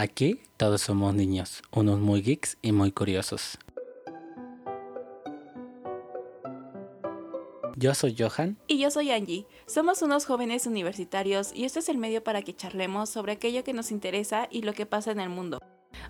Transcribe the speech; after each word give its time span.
Aquí 0.00 0.40
todos 0.56 0.82
somos 0.82 1.12
niños, 1.12 1.60
unos 1.72 1.98
muy 1.98 2.22
geeks 2.22 2.56
y 2.62 2.70
muy 2.70 2.92
curiosos. 2.92 3.58
Yo 7.74 7.92
soy 7.96 8.14
Johan. 8.16 8.56
Y 8.68 8.78
yo 8.78 8.92
soy 8.92 9.10
Angie. 9.10 9.48
Somos 9.66 10.00
unos 10.02 10.24
jóvenes 10.24 10.68
universitarios 10.68 11.50
y 11.52 11.64
este 11.64 11.80
es 11.80 11.88
el 11.88 11.98
medio 11.98 12.22
para 12.22 12.42
que 12.42 12.54
charlemos 12.54 13.10
sobre 13.10 13.32
aquello 13.32 13.64
que 13.64 13.72
nos 13.72 13.90
interesa 13.90 14.46
y 14.52 14.62
lo 14.62 14.72
que 14.72 14.86
pasa 14.86 15.10
en 15.10 15.18
el 15.18 15.30
mundo. 15.30 15.58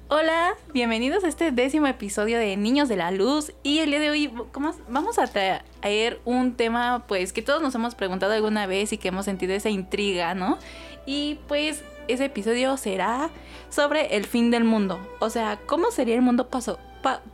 Hola, 0.08 0.54
bienvenidos 0.74 1.24
a 1.24 1.28
este 1.28 1.50
décimo 1.50 1.86
episodio 1.86 2.38
de 2.38 2.58
Niños 2.58 2.90
de 2.90 2.96
la 2.96 3.10
Luz 3.10 3.54
y 3.62 3.78
el 3.78 3.88
día 3.88 4.00
de 4.00 4.10
hoy 4.10 4.30
vamos 4.90 5.18
a 5.18 5.26
traer 5.28 6.20
un 6.26 6.56
tema 6.56 7.06
pues 7.08 7.32
que 7.32 7.40
todos 7.40 7.62
nos 7.62 7.74
hemos 7.74 7.94
preguntado 7.94 8.34
alguna 8.34 8.66
vez 8.66 8.92
y 8.92 8.98
que 8.98 9.08
hemos 9.08 9.24
sentido 9.24 9.54
esa 9.54 9.70
intriga, 9.70 10.34
¿no? 10.34 10.58
Y 11.06 11.38
pues 11.48 11.82
ese 12.08 12.26
episodio 12.26 12.76
será 12.76 13.30
sobre 13.68 14.16
el 14.16 14.24
fin 14.24 14.50
del 14.50 14.64
mundo, 14.64 14.98
o 15.20 15.30
sea, 15.30 15.58
¿cómo 15.66 15.90
sería 15.90 16.14
el 16.14 16.22
mundo 16.22 16.48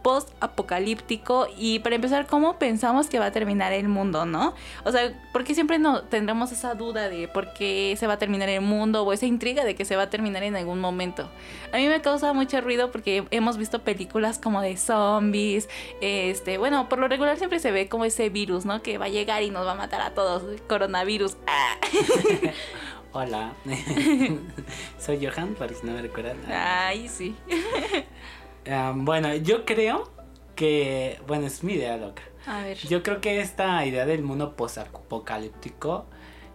post-apocalíptico 0.03 1.49
y 1.57 1.79
para 1.81 1.97
empezar, 1.97 2.27
¿cómo 2.27 2.59
pensamos 2.59 3.09
que 3.09 3.19
va 3.19 3.27
a 3.27 3.33
terminar 3.33 3.73
el 3.73 3.89
mundo, 3.89 4.27
no? 4.27 4.55
O 4.85 4.93
sea, 4.93 5.13
porque 5.33 5.55
siempre 5.55 5.79
no 5.79 6.03
tendremos 6.03 6.53
esa 6.53 6.75
duda 6.75 7.09
de 7.09 7.29
por 7.29 7.53
qué 7.55 7.97
se 7.99 8.07
va 8.07 8.15
a 8.15 8.19
terminar 8.19 8.49
el 8.49 8.61
mundo 8.61 9.03
o 9.03 9.13
esa 9.13 9.27
intriga 9.27 9.65
de 9.65 9.75
que 9.75 9.85
se 9.85 9.97
va 9.97 10.05
a 10.05 10.11
terminar 10.11 10.43
en 10.43 10.57
algún 10.57 10.81
momento. 10.81 11.29
A 11.73 11.79
mí 11.79 11.89
me 11.89 12.01
causa 12.01 12.33
mucho 12.33 12.61
ruido 12.61 12.91
porque 12.91 13.25
hemos 13.31 13.57
visto 13.57 13.83
películas 13.83 14.39
como 14.39 14.61
de 14.61 14.77
zombies, 14.77 15.69
este, 16.01 16.59
bueno, 16.59 16.89
por 16.89 16.99
lo 16.99 17.09
regular 17.09 17.39
siempre 17.39 17.59
se 17.59 17.73
ve 17.73 17.89
como 17.89 18.05
ese 18.05 18.29
virus, 18.29 18.65
¿no? 18.65 18.83
Que 18.83 18.99
va 18.99 19.07
a 19.07 19.11
llegar 19.11 19.43
y 19.43 19.51
nos 19.51 19.67
va 19.67 19.73
a 19.73 19.77
matar 19.77 20.01
a 20.01 20.11
todos, 20.15 20.43
coronavirus. 20.69 21.37
Hola, 23.17 23.55
soy 24.99 25.25
Johan, 25.25 25.55
para 25.55 25.73
si 25.73 25.87
no 25.87 25.93
me 25.93 26.03
recuerdan. 26.03 26.37
Ay, 26.49 27.09
sí. 27.09 27.37
bueno, 28.97 29.33
yo 29.37 29.65
creo 29.65 30.11
que, 30.57 31.21
bueno, 31.29 31.47
es 31.47 31.63
mi 31.63 31.75
idea 31.75 31.97
loca. 31.97 32.23
A 32.45 32.65
ver. 32.65 32.77
Yo 32.77 33.05
creo 33.05 33.21
que 33.21 33.41
esta 33.41 33.87
idea 33.87 34.05
del 34.05 34.25
mundo 34.25 34.57
post-apocalíptico 34.57 36.07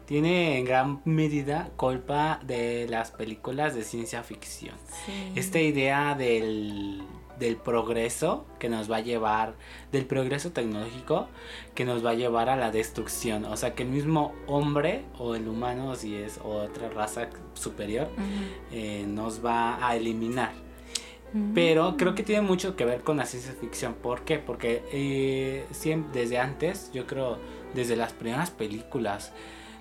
tiene 0.05 0.57
en 0.57 0.65
gran 0.65 1.01
medida 1.05 1.69
culpa 1.77 2.41
de 2.43 2.87
las 2.89 3.11
películas 3.11 3.73
de 3.73 3.85
ciencia 3.85 4.21
ficción. 4.23 4.75
Esta 5.35 5.61
idea 5.61 6.13
del, 6.13 7.03
del 7.39 7.55
progreso 7.55 8.45
que 8.59 8.69
nos 8.69 8.91
va 8.91 8.97
a 8.97 9.01
llevar, 9.01 9.55
del 9.91 10.05
progreso 10.05 10.51
tecnológico 10.51 11.27
que 11.73 11.85
nos 11.85 12.05
va 12.05 12.11
a 12.11 12.13
llevar 12.13 12.49
a 12.49 12.55
la 12.55 12.71
destrucción. 12.71 13.45
O 13.45 13.57
sea, 13.57 13.75
que 13.75 13.83
el 13.83 13.89
mismo 13.89 14.33
hombre 14.47 15.05
o 15.17 15.35
el 15.35 15.47
humano, 15.47 15.95
si 15.95 16.15
es 16.15 16.39
otra 16.43 16.89
raza 16.89 17.29
superior, 17.53 18.09
eh, 18.71 19.05
nos 19.07 19.43
va 19.43 19.85
a 19.87 19.95
eliminar. 19.95 20.51
Pero 21.53 21.95
creo 21.95 22.15
que 22.15 22.23
tiene 22.23 22.41
mucho 22.41 22.75
que 22.75 22.85
ver 22.85 23.01
con 23.03 23.17
la 23.17 23.25
ciencia 23.25 23.53
ficción. 23.53 23.93
¿Por 23.93 24.21
qué? 24.21 24.39
Porque 24.39 24.83
eh, 24.91 25.65
siempre, 25.69 26.21
desde 26.21 26.39
antes, 26.39 26.91
yo 26.91 27.05
creo, 27.05 27.37
desde 27.75 27.95
las 27.95 28.13
primeras 28.13 28.49
películas, 28.49 29.31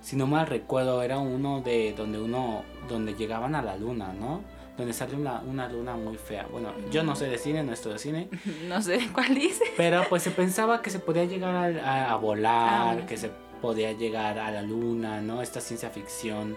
si 0.03 0.17
no 0.17 0.27
mal 0.27 0.47
recuerdo, 0.47 1.03
era 1.03 1.19
uno 1.19 1.63
de 1.63 1.95
donde 1.97 2.21
uno, 2.21 2.65
donde 2.87 3.15
llegaban 3.15 3.55
a 3.55 3.63
la 3.63 3.77
luna, 3.77 4.13
¿no? 4.13 4.43
Donde 4.79 4.93
sale 4.93 5.17
una, 5.17 5.41
una 5.41 5.69
luna 5.69 5.97
muy 5.97 6.17
fea. 6.17 6.47
Bueno, 6.51 6.73
yo 6.91 7.03
no 7.03 7.17
sé 7.17 7.27
de 7.27 7.37
cine, 7.37 7.63
no 7.65 7.73
estoy 7.73 7.95
de 7.95 7.99
cine. 7.99 8.29
No 8.69 8.81
sé 8.81 9.09
cuál 9.13 9.35
dice. 9.35 9.65
Pero 9.77 10.05
pues 10.09 10.23
se 10.23 10.31
pensaba 10.31 10.81
que 10.83 10.91
se 10.91 11.01
podía 11.01 11.25
llegar 11.25 11.79
a, 11.81 12.15
volar, 12.17 13.01
ah, 13.01 13.07
que 13.07 13.17
se 13.17 13.31
podía 13.61 13.93
llegar 13.93 14.39
a 14.39 14.51
la 14.51 14.63
luna, 14.63 15.21
¿no? 15.21 15.43
Esta 15.43 15.61
ciencia 15.61 15.91
ficción 15.91 16.57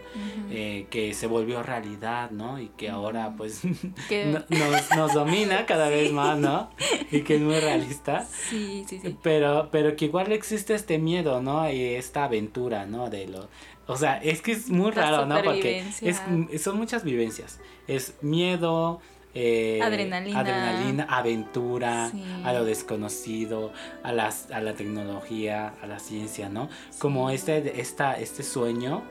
eh, 0.49 0.87
que 0.89 1.13
se 1.13 1.27
volvió 1.27 1.63
realidad, 1.63 2.31
¿no? 2.31 2.59
Y 2.59 2.67
que 2.69 2.89
ahora 2.89 3.33
pues 3.37 3.61
nos, 4.95 5.13
domina 5.13 5.65
cada 5.65 5.89
vez 5.89 6.11
más, 6.13 6.37
¿no? 6.37 6.69
Y 7.11 7.21
que 7.21 7.35
es 7.35 7.41
muy 7.41 7.59
realista. 7.59 8.25
Sí, 8.25 8.85
sí, 8.87 8.99
sí. 9.01 9.17
Pero, 9.21 9.69
pero 9.71 9.95
que 9.95 10.05
igual 10.05 10.31
existe 10.31 10.73
este 10.73 10.97
miedo, 10.97 11.41
¿no? 11.41 11.71
Y 11.71 11.81
esta 11.95 12.25
aventura, 12.25 12.85
¿no? 12.85 13.09
De 13.09 13.27
lo... 13.27 13.49
O 13.87 13.97
sea, 13.97 14.17
es 14.17 14.41
que 14.41 14.53
es 14.53 14.69
muy 14.69 14.91
raro, 14.91 15.25
¿no? 15.25 15.41
Porque 15.43 15.83
es, 16.01 16.61
son 16.61 16.77
muchas 16.77 17.03
vivencias. 17.03 17.59
Es 17.87 18.15
miedo, 18.21 19.01
eh, 19.33 19.79
adrenalina. 19.81 21.03
aventura, 21.09 22.11
a 22.43 22.53
lo 22.53 22.65
desconocido, 22.65 23.71
a, 24.03 24.11
las, 24.11 24.51
a 24.51 24.61
la 24.61 24.73
tecnología, 24.73 25.73
a 25.81 25.87
la 25.87 25.99
ciencia, 25.99 26.49
¿no? 26.49 26.69
Como 26.99 27.29
este, 27.29 27.79
esta, 27.79 28.13
este 28.13 28.43
sueño 28.43 29.03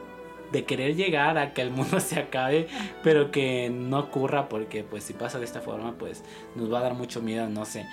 de 0.53 0.65
querer 0.65 0.97
llegar 0.97 1.39
a 1.39 1.53
que 1.53 1.63
el 1.63 1.71
mundo 1.71 2.01
se 2.01 2.19
acabe, 2.19 2.69
pero 3.03 3.31
que 3.31 3.71
no 3.71 3.99
ocurra 3.99 4.49
porque 4.49 4.85
pues 4.85 5.05
si 5.05 5.13
pasa 5.13 5.39
de 5.39 5.45
esta 5.45 5.61
forma 5.61 5.93
pues 5.93 6.25
nos 6.55 6.73
va 6.73 6.79
a 6.81 6.83
dar 6.83 6.95
mucho 6.95 7.23
miedo, 7.23 7.49
no 7.49 7.65
sé. 7.65 7.87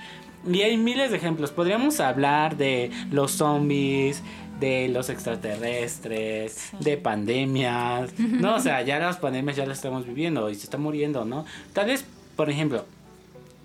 Y 0.46 0.62
hay 0.62 0.78
miles 0.78 1.12
de 1.12 1.18
ejemplos, 1.18 1.52
podríamos 1.52 2.00
hablar 2.00 2.58
de 2.58 2.92
los 3.12 3.32
zombies, 3.32 4.22
de 4.59 4.88
los 4.88 5.09
extraterrestres, 5.09 6.72
de 6.80 6.98
pandemias, 6.98 8.18
no, 8.20 8.56
o 8.56 8.59
sea, 8.59 8.82
ya 8.82 9.00
las 9.00 9.18
pandemias 9.18 9.56
ya 9.56 9.66
las 9.66 9.78
estamos 9.78 10.06
viviendo 10.06 10.50
y 10.50 10.56
se 10.56 10.64
está 10.64 10.78
muriendo, 10.78 11.26
¿no? 11.26 11.46
Tal 11.74 11.88
vez 11.88 12.06
por 12.38 12.50
ejemplo, 12.50 12.86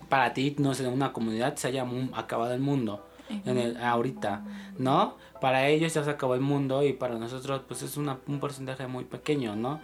para 0.09 0.33
ti, 0.33 0.55
no 0.59 0.73
sé, 0.73 0.85
en 0.85 0.91
una 0.91 1.13
comunidad 1.13 1.55
se 1.55 1.69
haya 1.69 1.85
acabado 2.13 2.53
el 2.53 2.59
mundo. 2.59 3.07
En 3.45 3.57
el, 3.57 3.77
ahorita, 3.77 4.43
¿no? 4.77 5.15
Para 5.39 5.67
ellos 5.67 5.93
ya 5.93 6.03
se 6.03 6.09
acabó 6.09 6.35
el 6.35 6.41
mundo 6.41 6.83
y 6.83 6.93
para 6.93 7.15
nosotros 7.15 7.61
pues 7.67 7.81
es 7.81 7.97
un 7.97 8.39
porcentaje 8.39 8.85
muy 8.85 9.05
pequeño, 9.05 9.55
¿no? 9.55 9.79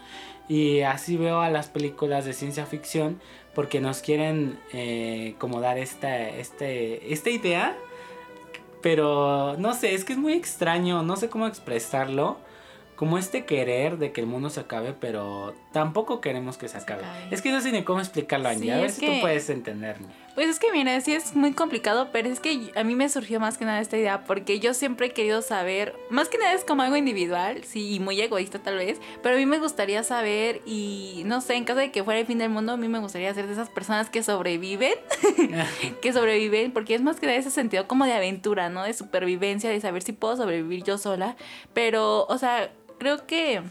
Y 0.48 0.82
así 0.82 1.18
veo 1.18 1.40
a 1.40 1.50
las 1.50 1.70
películas 1.70 2.26
de 2.26 2.34
ciencia 2.34 2.66
ficción 2.66 3.20
porque 3.56 3.80
nos 3.80 4.02
quieren 4.02 4.60
eh, 4.74 5.36
como 5.40 5.62
dar 5.62 5.78
esta, 5.78 6.30
este, 6.30 7.12
esta 7.12 7.30
idea, 7.30 7.76
pero 8.82 9.56
no 9.58 9.74
sé, 9.74 9.96
es 9.96 10.06
que 10.06 10.14
es 10.14 10.20
muy 10.20 10.34
extraño, 10.34 11.02
no 11.02 11.16
sé 11.16 11.30
cómo 11.30 11.48
expresarlo 11.48 12.38
como 13.00 13.18
este 13.18 13.46
querer 13.46 13.98
de 13.98 14.12
que 14.12 14.20
el 14.20 14.28
mundo 14.28 14.50
se 14.50 14.60
acabe, 14.60 14.92
pero 14.92 15.56
tampoco 15.72 16.20
queremos 16.20 16.58
que 16.58 16.68
se 16.68 16.78
acabe. 16.78 17.04
Es 17.32 17.42
que 17.42 17.50
no 17.50 17.62
sé 17.62 17.72
ni 17.72 17.84
cómo 17.84 18.02
explicarlo, 18.02 18.50
Angie. 18.50 18.74
a 18.74 18.82
ver 18.82 18.92
si 18.92 19.06
tú 19.06 19.22
puedes 19.22 19.50
entenderme. 19.50 20.08
Pues 20.36 20.50
es 20.50 20.60
que 20.60 20.70
mira, 20.74 21.00
sí 21.00 21.14
es 21.14 21.34
muy 21.34 21.54
complicado, 21.54 22.10
pero 22.12 22.28
es 22.28 22.42
que 22.42 22.72
a 22.76 22.84
mí 22.84 22.96
me 22.96 23.08
surgió 23.08 23.40
más 23.40 23.58
que 23.58 23.64
nada 23.64 23.80
esta 23.80 23.98
idea 23.98 24.26
porque 24.26 24.60
yo 24.60 24.74
siempre 24.74 25.08
he 25.08 25.10
querido 25.12 25.42
saber, 25.42 25.96
más 26.10 26.28
que 26.28 26.38
nada 26.38 26.52
es 26.52 26.66
como 26.66 26.82
algo 26.82 26.98
individual, 26.98 27.64
sí, 27.64 27.96
y 27.96 28.00
muy 28.02 28.20
egoísta 28.20 28.60
tal 28.60 28.76
vez, 28.76 29.00
pero 29.24 29.36
a 29.36 29.38
mí 29.38 29.46
me 29.46 29.60
gustaría 29.60 30.04
saber 30.04 30.62
y 30.66 31.24
no 31.26 31.40
sé, 31.40 31.56
en 31.56 31.64
caso 31.64 31.80
de 31.80 31.92
que 31.92 32.04
fuera 32.04 32.20
el 32.20 32.26
fin 32.26 32.38
del 32.38 32.50
mundo, 32.50 32.74
a 32.74 32.78
mí 32.78 32.90
me 32.90 33.00
gustaría 33.00 33.34
ser 33.34 33.48
de 33.48 33.54
esas 33.54 33.70
personas 33.70 34.10
que 34.10 34.24
sobreviven, 34.24 34.94
que 36.02 36.12
sobreviven, 36.12 36.74
porque 36.74 36.96
es 36.96 37.02
más 37.02 37.18
que 37.18 37.28
nada 37.28 37.40
ese 37.40 37.50
sentido 37.50 37.88
como 37.88 38.04
de 38.04 38.12
aventura, 38.12 38.70
¿no? 38.70 38.84
De 38.84 38.94
supervivencia, 38.94 39.70
de 39.70 39.80
saber 39.80 40.02
si 40.02 40.12
puedo 40.12 40.36
sobrevivir 40.36 40.84
yo 40.84 40.98
sola, 40.98 41.38
pero, 41.74 42.26
o 42.28 42.38
sea, 42.38 42.70
creo 43.00 43.26
que 43.26 43.64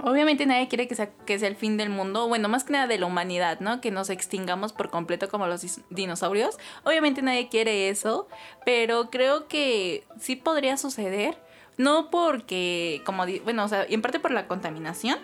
Obviamente 0.00 0.46
nadie 0.46 0.68
quiere 0.68 0.88
que 0.88 0.94
sea, 0.94 1.10
que 1.26 1.38
sea 1.38 1.48
el 1.48 1.56
fin 1.56 1.76
del 1.76 1.90
mundo, 1.90 2.26
bueno, 2.26 2.48
más 2.48 2.64
que 2.64 2.72
nada 2.72 2.86
de 2.86 2.98
la 2.98 3.06
humanidad, 3.06 3.60
¿no? 3.60 3.80
Que 3.80 3.90
nos 3.90 4.08
extingamos 4.10 4.72
por 4.72 4.90
completo 4.90 5.28
como 5.28 5.46
los 5.46 5.80
dinosaurios. 5.90 6.58
Obviamente 6.84 7.20
nadie 7.20 7.48
quiere 7.48 7.88
eso, 7.88 8.26
pero 8.64 9.10
creo 9.10 9.48
que 9.48 10.04
sí 10.18 10.36
podría 10.36 10.76
suceder. 10.76 11.36
No 11.76 12.10
porque, 12.10 13.02
como, 13.04 13.24
bueno, 13.44 13.64
o 13.64 13.68
sea, 13.68 13.84
en 13.88 14.02
parte 14.02 14.18
por 14.18 14.30
la 14.30 14.46
contaminación, 14.46 15.18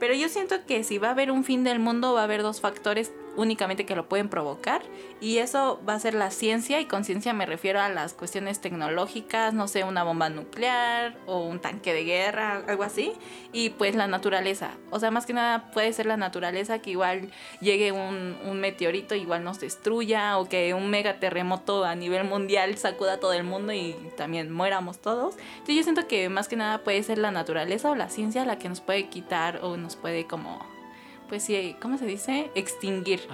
pero 0.00 0.14
yo 0.14 0.28
siento 0.28 0.64
que 0.66 0.84
si 0.84 0.98
va 0.98 1.08
a 1.08 1.12
haber 1.12 1.30
un 1.30 1.44
fin 1.44 1.64
del 1.64 1.78
mundo, 1.78 2.14
va 2.14 2.22
a 2.22 2.24
haber 2.24 2.42
dos 2.42 2.60
factores 2.60 3.12
únicamente 3.36 3.86
que 3.86 3.96
lo 3.96 4.08
pueden 4.08 4.28
provocar 4.28 4.82
y 5.20 5.38
eso 5.38 5.80
va 5.88 5.94
a 5.94 5.98
ser 5.98 6.14
la 6.14 6.30
ciencia 6.30 6.80
y 6.80 6.86
con 6.86 7.04
ciencia 7.04 7.32
me 7.32 7.46
refiero 7.46 7.80
a 7.80 7.88
las 7.88 8.14
cuestiones 8.14 8.60
tecnológicas, 8.60 9.54
no 9.54 9.68
sé, 9.68 9.84
una 9.84 10.02
bomba 10.02 10.28
nuclear 10.28 11.16
o 11.26 11.40
un 11.40 11.60
tanque 11.60 11.92
de 11.92 12.04
guerra, 12.04 12.62
algo 12.66 12.82
así, 12.82 13.12
y 13.52 13.70
pues 13.70 13.94
la 13.94 14.06
naturaleza, 14.06 14.72
o 14.90 14.98
sea, 14.98 15.10
más 15.10 15.26
que 15.26 15.32
nada 15.32 15.70
puede 15.70 15.92
ser 15.92 16.06
la 16.06 16.16
naturaleza 16.16 16.80
que 16.80 16.90
igual 16.90 17.30
llegue 17.60 17.92
un, 17.92 18.36
un 18.44 18.60
meteorito, 18.60 19.14
igual 19.14 19.44
nos 19.44 19.60
destruya 19.60 20.38
o 20.38 20.48
que 20.48 20.74
un 20.74 20.90
megaterremoto 20.90 21.84
a 21.84 21.94
nivel 21.94 22.24
mundial 22.24 22.76
sacuda 22.76 23.20
todo 23.20 23.32
el 23.32 23.44
mundo 23.44 23.72
y 23.72 23.96
también 24.16 24.52
muéramos 24.52 25.00
todos. 25.00 25.36
Entonces 25.52 25.76
yo 25.76 25.82
siento 25.82 26.08
que 26.08 26.28
más 26.28 26.48
que 26.48 26.56
nada 26.56 26.78
puede 26.78 27.02
ser 27.02 27.18
la 27.18 27.30
naturaleza 27.30 27.90
o 27.90 27.94
la 27.94 28.08
ciencia 28.08 28.44
la 28.44 28.58
que 28.58 28.68
nos 28.68 28.80
puede 28.80 29.08
quitar 29.08 29.60
o 29.62 29.76
nos 29.76 29.96
puede 29.96 30.26
como 30.26 30.73
pues 31.34 31.42
sí, 31.42 31.74
¿cómo 31.82 31.98
se 31.98 32.06
dice? 32.06 32.48
Extinguir. 32.54 33.26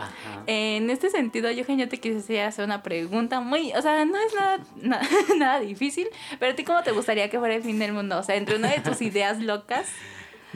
En 0.47 0.89
este 0.89 1.11
sentido, 1.11 1.51
yo, 1.51 1.67
yo 1.67 1.87
te 1.87 2.01
quisiera 2.01 2.47
hacer 2.47 2.65
una 2.65 2.83
pregunta 2.83 3.43
muy, 3.43 3.75
o 3.75 3.83
sea, 3.83 4.07
no 4.07 4.17
es 4.17 4.35
nada, 4.35 4.59
nada, 5.37 5.61
difícil, 5.61 6.09
pero 6.39 6.53
a 6.53 6.55
ti 6.55 6.65
cómo 6.65 6.83
te 6.83 6.93
gustaría 6.93 7.29
que 7.29 7.39
fuera 7.39 7.55
el 7.57 7.63
fin 7.63 7.79
del 7.79 7.93
mundo? 7.93 8.17
O 8.17 8.23
sea, 8.23 8.37
entre 8.37 8.57
una 8.57 8.71
de 8.71 8.81
tus 8.81 9.03
ideas 9.03 9.39
locas. 9.39 9.91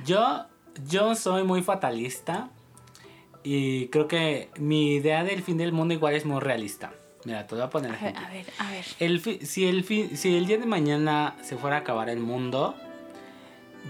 Yo, 0.07 0.47
yo 0.89 1.15
soy 1.15 1.45
muy 1.45 1.61
fatalista 1.61 2.49
y 3.43 3.89
creo 3.89 4.09
que 4.09 4.49
mi 4.57 4.95
idea 4.95 5.23
del 5.23 5.43
fin 5.43 5.59
del 5.59 5.73
mundo 5.73 5.93
igual 5.93 6.15
es 6.15 6.25
muy 6.25 6.41
realista. 6.41 6.95
Mira, 7.27 7.47
te 7.47 7.57
voy 7.57 7.65
a 7.65 7.69
poner 7.69 7.91
a 7.91 7.95
a 7.97 8.31
ver, 8.31 8.47
a 8.59 8.71
ver. 8.71 8.87
El 9.01 9.21
si, 9.47 9.69
el 9.69 9.85
si 9.85 10.35
el 10.35 10.47
día 10.47 10.57
de 10.57 10.65
mañana 10.65 11.37
se 11.43 11.59
fuera 11.59 11.77
a 11.77 11.81
acabar 11.81 12.09
el 12.09 12.21
mundo, 12.21 12.75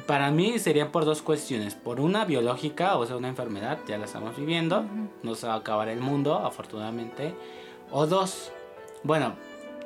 para 0.07 0.31
mí 0.31 0.59
sería 0.59 0.93
por 0.93 1.05
dos 1.05 1.23
cuestiones. 1.23 1.75
Por 1.75 2.01
una 2.01 2.25
biológica, 2.25 2.97
o 2.97 3.07
sea, 3.07 3.17
una 3.17 3.29
enfermedad, 3.29 3.79
ya 3.87 3.99
la 3.99 4.05
estamos 4.05 4.37
viviendo. 4.37 4.85
No 5.23 5.35
se 5.35 5.47
va 5.47 5.55
a 5.55 5.59
acabar 5.59 5.89
el 5.89 6.01
mundo, 6.01 6.35
afortunadamente. 6.35 7.35
O 7.91 8.07
dos, 8.07 8.53
bueno, 9.03 9.35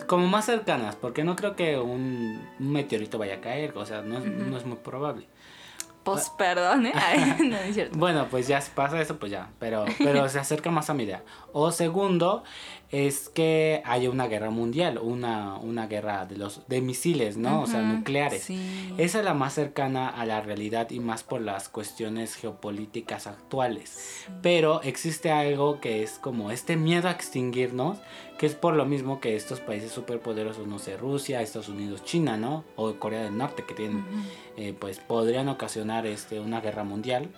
como 0.07 0.27
más 0.27 0.47
cercanas, 0.47 0.97
porque 0.97 1.25
no 1.25 1.37
creo 1.37 1.57
que 1.57 1.79
un, 1.79 2.41
meteorito 2.59 3.19
vaya 3.19 3.35
a 3.35 3.41
caer, 3.41 3.77
o 3.77 3.85
sea, 3.85 4.03
no, 4.03 4.21
no 4.21 4.57
es 4.57 4.65
muy 4.65 4.79
probable. 4.79 5.27
Pues 6.13 6.31
perdón, 6.39 6.87
¿eh? 6.87 6.93
no 7.45 7.57
es 7.57 7.75
cierto. 7.75 7.99
Bueno, 7.99 8.27
pues 8.31 8.49
ya 8.49 8.63
pasa 8.75 9.01
eso, 9.01 9.19
pues 9.19 9.33
ya. 9.33 9.51
Pero, 9.59 9.85
pero 9.99 10.29
se 10.29 10.39
acerca 10.39 10.71
más 10.71 10.91
a 10.91 10.95
mi 10.95 11.05
idea. 11.05 11.23
O 11.53 11.71
segundo, 11.73 12.45
es 12.91 13.29
que 13.29 13.83
haya 13.85 14.09
una 14.09 14.29
guerra 14.29 14.51
mundial, 14.51 14.99
una, 14.99 15.57
una 15.57 15.87
guerra 15.87 16.25
de 16.25 16.39
los 16.39 16.67
de 16.69 16.81
misiles, 16.81 17.37
¿no? 17.37 17.63
o 17.63 17.67
sea, 17.67 17.83
nucleares. 17.83 18.49
Esa 18.97 19.19
es 19.19 19.25
la 19.25 19.35
más 19.35 19.55
cercana 19.55 20.09
a 20.09 20.25
la 20.25 20.41
realidad 20.41 20.91
y 20.91 21.01
más 21.01 21.23
por 21.23 21.43
las 21.43 21.69
cuestiones 21.69 22.35
geopolíticas 22.35 23.27
actuales. 23.27 24.25
Pero 24.43 24.83
existe 24.83 25.31
algo 25.31 25.81
que 25.81 26.03
es 26.03 26.13
como 26.19 26.51
este 26.51 26.77
miedo 26.77 27.09
a 27.09 27.13
extinguirnos, 27.13 27.99
que 28.39 28.47
es 28.47 28.55
por 28.55 28.75
lo 28.75 28.87
mismo 28.87 29.21
que 29.21 29.35
estos 29.35 29.61
países 29.61 29.91
superpoderosos, 29.91 30.67
no 30.67 30.79
sé, 30.79 30.97
Rusia, 30.97 31.43
Estados 31.43 31.69
Unidos, 31.69 32.05
China, 32.05 32.37
¿no? 32.37 32.65
O 32.77 32.95
Corea 32.95 33.25
del 33.25 33.37
Norte, 33.37 33.65
que 33.67 33.75
tienen, 33.75 34.05
eh, 34.57 34.75
pues 34.79 35.01
podrían 35.01 35.49
ocasionar 35.49 36.07
este, 36.07 36.39
una 36.39 36.61
guerra 36.61 36.85
mundial. 36.85 37.29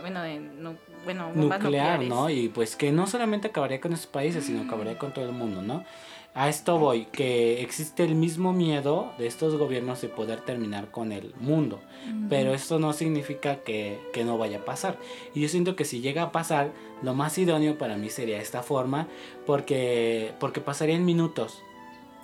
Bueno, 0.00 0.22
de, 0.22 0.40
no, 0.40 0.74
bueno, 1.04 1.30
nuclear, 1.32 2.02
¿no? 2.02 2.28
Y 2.28 2.48
pues 2.48 2.74
que 2.74 2.90
no 2.90 3.06
solamente 3.06 3.48
acabaría 3.48 3.80
con 3.80 3.92
esos 3.92 4.08
países, 4.08 4.44
sino 4.44 4.62
acabaría 4.62 4.98
con 4.98 5.14
todo 5.14 5.24
el 5.24 5.32
mundo, 5.32 5.62
¿no? 5.62 5.84
A 6.32 6.48
esto 6.48 6.78
voy, 6.78 7.06
que 7.06 7.60
existe 7.60 8.04
el 8.04 8.14
mismo 8.14 8.52
miedo 8.52 9.12
de 9.18 9.26
estos 9.26 9.56
gobiernos 9.56 10.00
de 10.00 10.08
poder 10.08 10.40
terminar 10.40 10.92
con 10.92 11.10
el 11.10 11.34
mundo, 11.40 11.80
pero 12.28 12.54
esto 12.54 12.78
no 12.78 12.92
significa 12.92 13.56
que, 13.56 13.98
no 14.24 14.38
vaya 14.38 14.58
a 14.58 14.64
pasar. 14.64 14.96
Y 15.34 15.40
yo 15.40 15.48
siento 15.48 15.74
que 15.74 15.84
si 15.84 16.00
llega 16.00 16.22
a 16.22 16.32
pasar, 16.32 16.70
lo 17.02 17.14
más 17.14 17.36
idóneo 17.36 17.78
para 17.78 17.96
mí 17.96 18.10
sería 18.10 18.40
esta 18.40 18.62
forma, 18.62 19.08
porque, 19.44 20.32
porque 20.38 20.60
pasaría 20.60 20.94
en 20.94 21.04
minutos. 21.04 21.62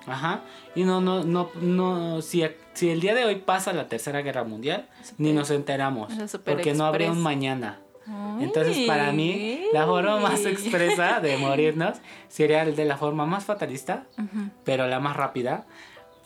Ajá. 0.07 0.43
Y 0.77 0.85
no, 0.85 1.01
no, 1.01 1.25
no, 1.25 1.51
no, 1.61 2.23
si, 2.23 2.45
si 2.75 2.91
el 2.91 3.01
día 3.01 3.13
de 3.13 3.25
hoy 3.25 3.37
pasa 3.37 3.73
la 3.73 3.89
tercera 3.89 4.23
guerra 4.23 4.45
mundial, 4.45 4.89
ni 5.19 5.33
nos 5.33 5.51
enteramos, 5.51 6.13
porque 6.45 6.75
no 6.75 6.85
habría 6.87 7.11
un 7.11 7.21
mañana. 7.21 7.81
Entonces, 8.41 8.87
para 8.87 9.13
mí, 9.13 9.63
la 9.73 9.87
forma 9.87 10.19
más 10.19 10.45
expresa 10.45 11.21
de 11.21 11.37
morirnos 11.39 11.99
sería 12.29 12.63
el 12.63 12.77
de 12.77 12.85
la 12.85 12.97
forma 12.97 13.27
más 13.27 13.45
fatalista, 13.45 14.05
pero 14.65 14.87
la 14.87 15.01
más 15.01 15.17
rápida, 15.17 15.67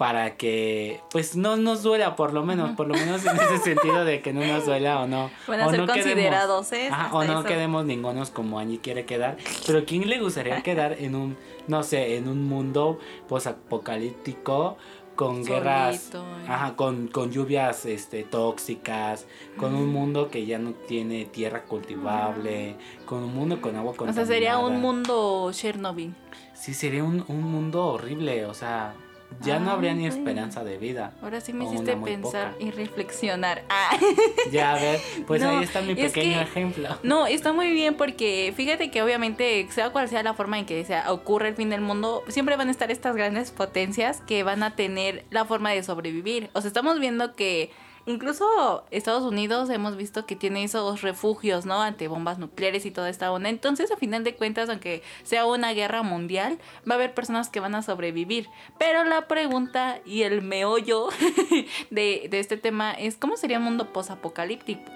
para 0.00 0.36
que, 0.36 0.98
pues, 1.10 1.36
no 1.36 1.58
nos 1.58 1.82
duela, 1.82 2.16
por 2.16 2.32
lo 2.32 2.42
menos, 2.42 2.70
por 2.70 2.86
lo 2.86 2.94
menos 2.94 3.22
en 3.26 3.36
ese 3.36 3.58
sentido 3.58 4.04
de 4.06 4.22
que 4.22 4.32
no 4.32 4.42
nos 4.42 4.64
duela 4.64 5.00
o 5.00 5.06
no. 5.06 5.30
o 5.46 5.72
no 5.72 5.86
considerados, 5.86 6.72
¿eh? 6.72 6.90
o 7.12 7.22
no 7.24 7.44
quedemos 7.44 7.84
ningunos 7.84 8.30
como 8.30 8.58
Angie 8.58 8.80
quiere 8.80 9.04
quedar. 9.04 9.36
Pero 9.66 9.84
¿quién 9.84 10.08
le 10.08 10.18
gustaría 10.18 10.62
quedar 10.62 10.96
en 10.98 11.14
un, 11.14 11.36
no 11.68 11.82
sé, 11.82 12.16
en 12.16 12.28
un 12.28 12.48
mundo 12.48 12.98
posapocalíptico? 13.28 14.78
Con 15.20 15.44
guerras, 15.44 16.12
ajá, 16.48 16.76
con, 16.76 17.08
con, 17.08 17.30
lluvias 17.30 17.84
este, 17.84 18.22
tóxicas, 18.22 19.26
con 19.58 19.74
un 19.74 19.92
mundo 19.92 20.30
que 20.30 20.46
ya 20.46 20.58
no 20.58 20.72
tiene 20.72 21.26
tierra 21.26 21.64
cultivable, 21.64 22.76
con 23.04 23.24
un 23.24 23.34
mundo 23.34 23.60
con 23.60 23.76
agua 23.76 23.92
contaminada. 23.92 24.22
O 24.22 24.26
sea, 24.26 24.34
sería 24.34 24.56
un 24.56 24.80
mundo 24.80 25.50
Chernobyl. 25.52 26.14
Sí, 26.54 26.72
sería 26.72 27.04
un, 27.04 27.22
un 27.28 27.42
mundo 27.42 27.88
horrible, 27.88 28.46
o 28.46 28.54
sea, 28.54 28.94
ya 29.42 29.58
no 29.58 29.70
habría 29.70 29.94
ni 29.94 30.06
esperanza 30.06 30.64
de 30.64 30.76
vida. 30.76 31.12
Ahora 31.22 31.40
sí 31.40 31.52
me 31.52 31.64
hiciste 31.64 31.96
pensar 31.96 32.54
y 32.58 32.70
reflexionar. 32.70 33.64
Ah. 33.68 33.96
Ya, 34.50 34.72
a 34.72 34.80
ver, 34.80 35.00
pues 35.26 35.42
ahí 35.42 35.62
está 35.62 35.80
mi 35.80 35.94
pequeño 35.94 36.40
ejemplo. 36.40 36.88
No, 37.02 37.26
está 37.26 37.52
muy 37.52 37.70
bien 37.70 37.94
porque 37.94 38.52
fíjate 38.56 38.90
que 38.90 39.02
obviamente, 39.02 39.66
sea 39.70 39.90
cual 39.90 40.08
sea 40.08 40.22
la 40.22 40.34
forma 40.34 40.58
en 40.58 40.66
que 40.66 40.84
sea, 40.84 41.12
ocurre 41.12 41.48
el 41.48 41.54
fin 41.54 41.70
del 41.70 41.80
mundo, 41.80 42.24
siempre 42.28 42.56
van 42.56 42.68
a 42.68 42.70
estar 42.70 42.90
estas 42.90 43.14
grandes 43.14 43.50
potencias 43.50 44.20
que 44.26 44.42
van 44.42 44.62
a 44.62 44.74
tener 44.74 45.24
la 45.30 45.44
forma 45.44 45.70
de 45.70 45.82
sobrevivir. 45.82 46.50
O 46.52 46.60
sea, 46.60 46.68
estamos 46.68 46.98
viendo 46.98 47.34
que 47.34 47.70
Incluso 48.10 48.84
Estados 48.90 49.22
Unidos 49.22 49.70
hemos 49.70 49.96
visto 49.96 50.26
que 50.26 50.34
tiene 50.34 50.64
esos 50.64 51.00
refugios, 51.00 51.64
¿no? 51.64 51.80
Ante 51.80 52.08
bombas 52.08 52.38
nucleares 52.38 52.84
y 52.84 52.90
toda 52.90 53.08
esta 53.08 53.30
onda. 53.30 53.48
Entonces, 53.48 53.92
a 53.92 53.96
final 53.96 54.24
de 54.24 54.34
cuentas, 54.34 54.68
aunque 54.68 55.04
sea 55.22 55.46
una 55.46 55.72
guerra 55.74 56.02
mundial, 56.02 56.58
va 56.88 56.94
a 56.94 56.96
haber 56.96 57.14
personas 57.14 57.50
que 57.50 57.60
van 57.60 57.76
a 57.76 57.82
sobrevivir. 57.82 58.48
Pero 58.80 59.04
la 59.04 59.28
pregunta 59.28 60.00
y 60.04 60.22
el 60.22 60.42
meollo 60.42 61.08
de, 61.90 62.28
este 62.32 62.56
tema 62.56 62.92
es, 62.92 63.16
¿cómo 63.16 63.36
sería 63.36 63.58
un 63.58 63.64
mundo 63.64 63.92
post-apocalíptico? 63.92 64.90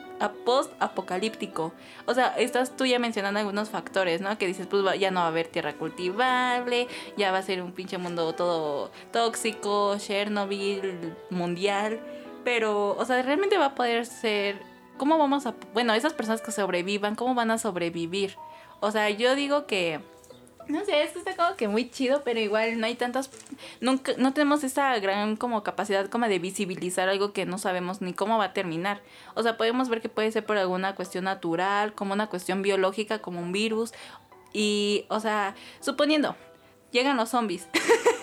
post-apocalíptico. 0.47 1.75
O 2.07 2.15
sea, 2.15 2.29
estás 2.39 2.77
tú 2.77 2.87
ya 2.87 2.99
mencionando 2.99 3.41
algunos 3.41 3.69
factores, 3.69 4.23
¿no? 4.23 4.39
Que 4.39 4.47
dices, 4.47 4.67
pues 4.67 4.83
ya 4.99 5.11
no 5.11 5.21
va 5.21 5.27
a 5.27 5.29
haber 5.29 5.49
tierra 5.49 5.75
cultivable, 5.75 6.89
ya 7.19 7.31
va 7.31 7.39
a 7.39 7.43
ser 7.43 7.61
un 7.61 7.73
pinche 7.73 7.99
mundo 7.99 8.35
todo 8.35 8.91
tóxico, 9.13 9.99
Chernobyl, 9.99 11.15
mundial. 11.29 12.01
Pero, 12.45 12.97
o 12.97 13.05
sea, 13.05 13.23
realmente 13.23 13.59
va 13.59 13.67
a 13.67 13.75
poder 13.75 14.07
ser. 14.07 14.61
¿Cómo 14.99 15.19
vamos 15.19 15.47
a.? 15.47 15.55
Bueno, 15.73 15.95
esas 15.95 16.13
personas 16.13 16.41
que 16.43 16.53
sobrevivan, 16.53 17.17
¿cómo 17.17 17.35
van 17.35 17.51
a 17.51 17.59
sobrevivir? 17.59 18.37
O 18.81 18.91
sea, 18.91 19.11
yo 19.11 19.35
digo 19.35 19.67
que. 19.67 20.01
No 20.69 20.83
sé, 20.87 21.03
esto 21.03 21.19
está 21.19 21.37
como 21.37 21.57
que 21.57 21.69
muy 21.69 21.91
chido, 21.91 22.23
pero 22.25 22.41
igual 22.41 22.81
no 22.81 22.87
hay 22.87 22.95
tantas. 22.95 23.31
Nunca, 23.81 24.13
no 24.17 24.33
tenemos 24.33 24.65
esa 24.65 24.99
gran 24.99 25.37
como 25.37 25.63
capacidad 25.63 26.09
como 26.09 26.27
de 26.27 26.39
visibilizar 26.39 27.09
algo 27.11 27.35
que 27.35 27.45
no 27.45 27.59
sabemos 27.59 28.01
ni 28.01 28.15
cómo 28.15 28.39
va 28.39 28.47
a 28.47 28.53
terminar. 28.55 29.03
O 29.35 29.43
sea, 29.43 29.59
podemos 29.59 29.91
ver 29.91 30.01
que 30.01 30.09
puede 30.09 30.33
ser 30.33 30.47
por 30.47 30.57
alguna 30.57 30.95
cuestión 30.95 31.25
natural, 31.25 31.95
como 31.95 32.15
una 32.15 32.29
cuestión 32.29 32.63
biológica, 32.63 33.19
como 33.19 33.41
un 33.41 33.53
virus. 33.53 33.93
Y, 34.55 35.05
o 35.09 35.21
sea, 35.21 35.55
suponiendo, 35.81 36.35
llegan 36.93 37.17
los 37.19 37.29
zombies. 37.29 37.69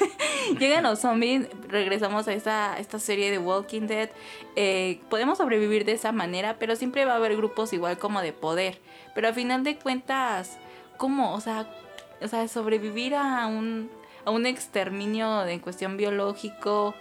llegan 0.60 0.84
los 0.84 1.00
zombies, 1.00 1.48
regresamos 1.68 2.28
a 2.28 2.34
esta, 2.34 2.78
esta 2.80 3.00
serie 3.00 3.32
de 3.32 3.38
Walking 3.38 3.88
Dead. 3.88 4.10
Eh, 4.56 5.02
podemos 5.10 5.38
sobrevivir 5.38 5.86
de 5.86 5.94
esa 5.94 6.12
manera, 6.12 6.58
pero 6.60 6.76
siempre 6.76 7.06
va 7.06 7.14
a 7.14 7.16
haber 7.16 7.36
grupos 7.36 7.74
igual 7.74 7.98
como 7.98 8.22
de 8.22 8.34
poder. 8.34 8.80
Pero 9.16 9.28
al 9.28 9.34
final 9.34 9.64
de 9.64 9.78
cuentas, 9.78 10.58
¿cómo? 10.98 11.34
O 11.34 11.42
sea, 11.42 11.68
o 12.22 12.28
sea 12.28 12.48
sobrevivir 12.48 13.16
a 13.16 13.48
un, 13.48 13.90
a 14.26 14.32
un 14.32 14.46
exterminio 14.46 15.46
en 15.46 15.60
cuestión 15.60 15.98
biológico, 15.98 16.96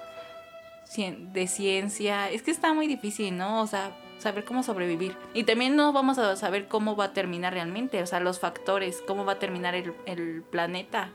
de 0.96 1.46
ciencia, 1.46 2.30
es 2.30 2.42
que 2.42 2.50
está 2.50 2.74
muy 2.74 2.88
difícil, 2.88 3.36
¿no? 3.36 3.62
O 3.62 3.66
sea, 3.68 3.92
saber 4.18 4.44
cómo 4.44 4.62
sobrevivir. 4.62 5.16
Y 5.34 5.44
también 5.44 5.76
no 5.76 5.92
vamos 5.92 6.18
a 6.18 6.34
saber 6.36 6.66
cómo 6.66 6.96
va 6.96 7.06
a 7.06 7.12
terminar 7.12 7.52
realmente, 7.52 8.02
o 8.02 8.06
sea, 8.06 8.18
los 8.18 8.40
factores, 8.40 9.00
cómo 9.06 9.24
va 9.24 9.34
a 9.34 9.38
terminar 9.38 9.74
el, 9.74 9.94
el 10.06 10.42
planeta. 10.42 11.10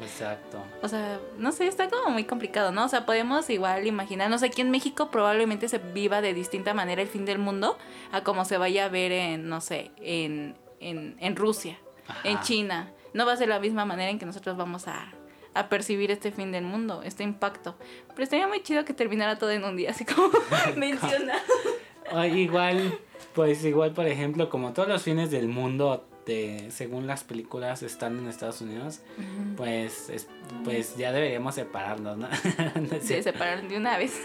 Exacto. 0.00 0.62
O 0.82 0.88
sea, 0.88 1.20
no 1.38 1.52
sé, 1.52 1.66
está 1.66 1.88
como 1.88 2.10
muy 2.10 2.24
complicado, 2.24 2.72
¿no? 2.72 2.84
O 2.84 2.88
sea, 2.88 3.06
podemos 3.06 3.48
igual 3.50 3.86
imaginar, 3.86 4.30
no 4.30 4.38
sé, 4.38 4.46
aquí 4.46 4.60
en 4.60 4.70
México 4.70 5.10
probablemente 5.10 5.68
se 5.68 5.78
viva 5.78 6.20
de 6.20 6.34
distinta 6.34 6.74
manera 6.74 7.02
el 7.02 7.08
fin 7.08 7.24
del 7.24 7.38
mundo 7.38 7.78
a 8.12 8.22
como 8.22 8.44
se 8.44 8.58
vaya 8.58 8.86
a 8.86 8.88
ver 8.88 9.12
en, 9.12 9.48
no 9.48 9.60
sé, 9.60 9.90
en, 10.00 10.56
en, 10.80 11.16
en 11.20 11.36
Rusia, 11.36 11.78
en 12.24 12.40
China. 12.40 12.92
No 13.14 13.26
va 13.26 13.32
a 13.32 13.36
ser 13.36 13.48
la 13.48 13.58
misma 13.58 13.84
manera 13.84 14.10
en 14.10 14.18
que 14.18 14.26
nosotros 14.26 14.56
vamos 14.56 14.86
a, 14.86 15.12
a 15.54 15.68
percibir 15.68 16.10
este 16.10 16.30
fin 16.30 16.52
del 16.52 16.64
mundo, 16.64 17.02
este 17.02 17.24
impacto. 17.24 17.76
Pero 18.08 18.22
estaría 18.22 18.46
muy 18.46 18.62
chido 18.62 18.84
que 18.84 18.94
terminara 18.94 19.38
todo 19.38 19.50
en 19.50 19.64
un 19.64 19.76
día, 19.76 19.90
así 19.90 20.04
como 20.04 20.30
mencionado. 20.76 21.40
igual, 22.32 22.98
pues 23.34 23.64
igual, 23.64 23.92
por 23.92 24.06
ejemplo, 24.06 24.48
como 24.48 24.72
todos 24.72 24.88
los 24.88 25.02
fines 25.02 25.30
del 25.30 25.48
mundo 25.48 26.06
según 26.70 27.06
las 27.06 27.24
películas 27.24 27.82
están 27.82 28.18
en 28.18 28.28
Estados 28.28 28.60
Unidos, 28.60 29.00
pues, 29.56 30.10
pues 30.64 30.96
ya 30.96 31.12
deberíamos 31.12 31.54
separarnos, 31.54 32.18
¿no? 32.18 32.28
sí, 33.00 33.22
separar 33.22 33.66
de 33.66 33.76
una 33.76 33.98
vez. 33.98 34.20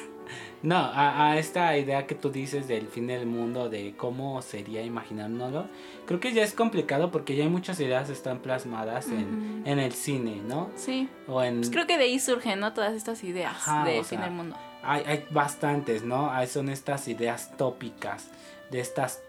No, 0.62 0.89
a, 0.93 1.38
esta 1.38 1.77
idea 1.77 2.07
que 2.07 2.15
tú 2.15 2.31
dices 2.31 2.67
del 2.69 2.88
fin 2.88 3.07
del 3.07 3.25
mundo, 3.25 3.69
de 3.69 3.95
cómo 3.98 4.41
sería 4.41 4.81
imaginárnoslo, 4.81 5.67
creo 6.05 6.19
que 6.22 6.31
ya 6.31 6.43
es 6.43 6.53
complicado 6.53 7.12
porque 7.12 7.36
ya 7.36 7.43
hay 7.43 7.50
muchas 7.50 7.79
ideas 7.81 8.07
que 8.07 8.13
están 8.13 8.39
plasmadas 8.39 9.07
en, 9.07 9.63
el 9.65 9.91
cine, 9.91 10.41
¿no? 10.48 10.69
Sí. 10.75 11.10
O 11.27 11.43
en... 11.43 11.57
Pues 11.57 11.69
creo 11.69 11.86
que 11.86 11.98
de 11.98 12.05
ahí 12.05 12.19
surgen, 12.19 12.62
¿no? 12.62 12.74
Todas 12.74 12.93
estas 12.93 13.24
ideas 13.25 13.57
del 13.86 14.05
fin 14.05 14.22
del 14.22 14.31
mundo. 14.31 14.55
Hay, 14.83 15.03
hay 15.05 15.25
bastantes, 15.31 16.03
¿no? 16.03 16.31
son 16.48 16.69
estas 16.69 17.07
ideas 17.07 17.55
tópicas, 17.57 18.29
de 18.72 18.79
estas 18.79 19.22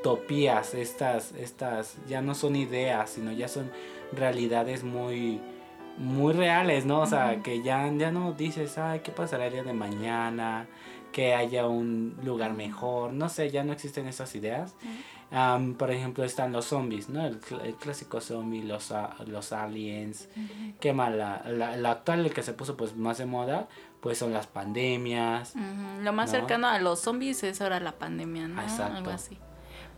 utopías, 0.00 0.74
estas, 0.74 1.32
estas 1.32 1.96
ya 2.08 2.22
no 2.22 2.34
son 2.34 2.56
ideas, 2.56 3.10
sino 3.10 3.32
ya 3.32 3.48
son 3.48 3.70
realidades 4.12 4.82
muy, 4.82 5.40
muy 5.98 6.32
reales, 6.32 6.86
¿no? 6.86 7.00
O 7.00 7.06
sea, 7.06 7.42
que 7.42 7.62
ya, 7.62 7.90
ya 7.92 8.10
no 8.10 8.32
dices, 8.32 8.78
ay, 8.78 9.00
¿qué 9.00 9.12
pasará 9.12 9.46
el 9.46 9.52
día 9.52 9.62
de 9.62 9.74
mañana? 9.74 10.66
Que 11.12 11.34
haya 11.34 11.66
un 11.66 12.16
lugar 12.24 12.54
mejor, 12.54 13.12
no 13.12 13.28
sé, 13.28 13.50
ya 13.50 13.62
no 13.62 13.72
existen 13.72 14.06
esas 14.06 14.34
ideas. 14.34 14.74
por 15.78 15.90
ejemplo, 15.90 16.24
están 16.24 16.52
los 16.52 16.66
zombies, 16.66 17.10
¿no? 17.10 17.26
El, 17.26 17.38
clásico 17.78 18.20
zombie, 18.20 18.62
los, 18.62 18.92
los 19.26 19.52
aliens. 19.52 20.28
Qué 20.80 20.94
mal, 20.94 21.18
la, 21.18 21.42
la, 21.76 21.90
actual, 21.90 22.24
el 22.24 22.32
que 22.32 22.42
se 22.42 22.54
puso 22.54 22.76
pues 22.76 22.96
más 22.96 23.18
de 23.18 23.26
moda, 23.26 23.68
pues 24.00 24.16
son 24.16 24.32
las 24.32 24.46
pandemias. 24.46 25.54
Lo 26.00 26.12
más 26.14 26.30
cercano 26.30 26.68
a 26.68 26.78
los 26.78 27.00
zombies 27.00 27.42
es 27.42 27.60
ahora 27.60 27.80
la 27.80 27.92
pandemia, 27.92 28.48
¿no? 28.48 28.62
Exacto. 28.62 28.96
Algo 28.96 29.10
así. 29.10 29.36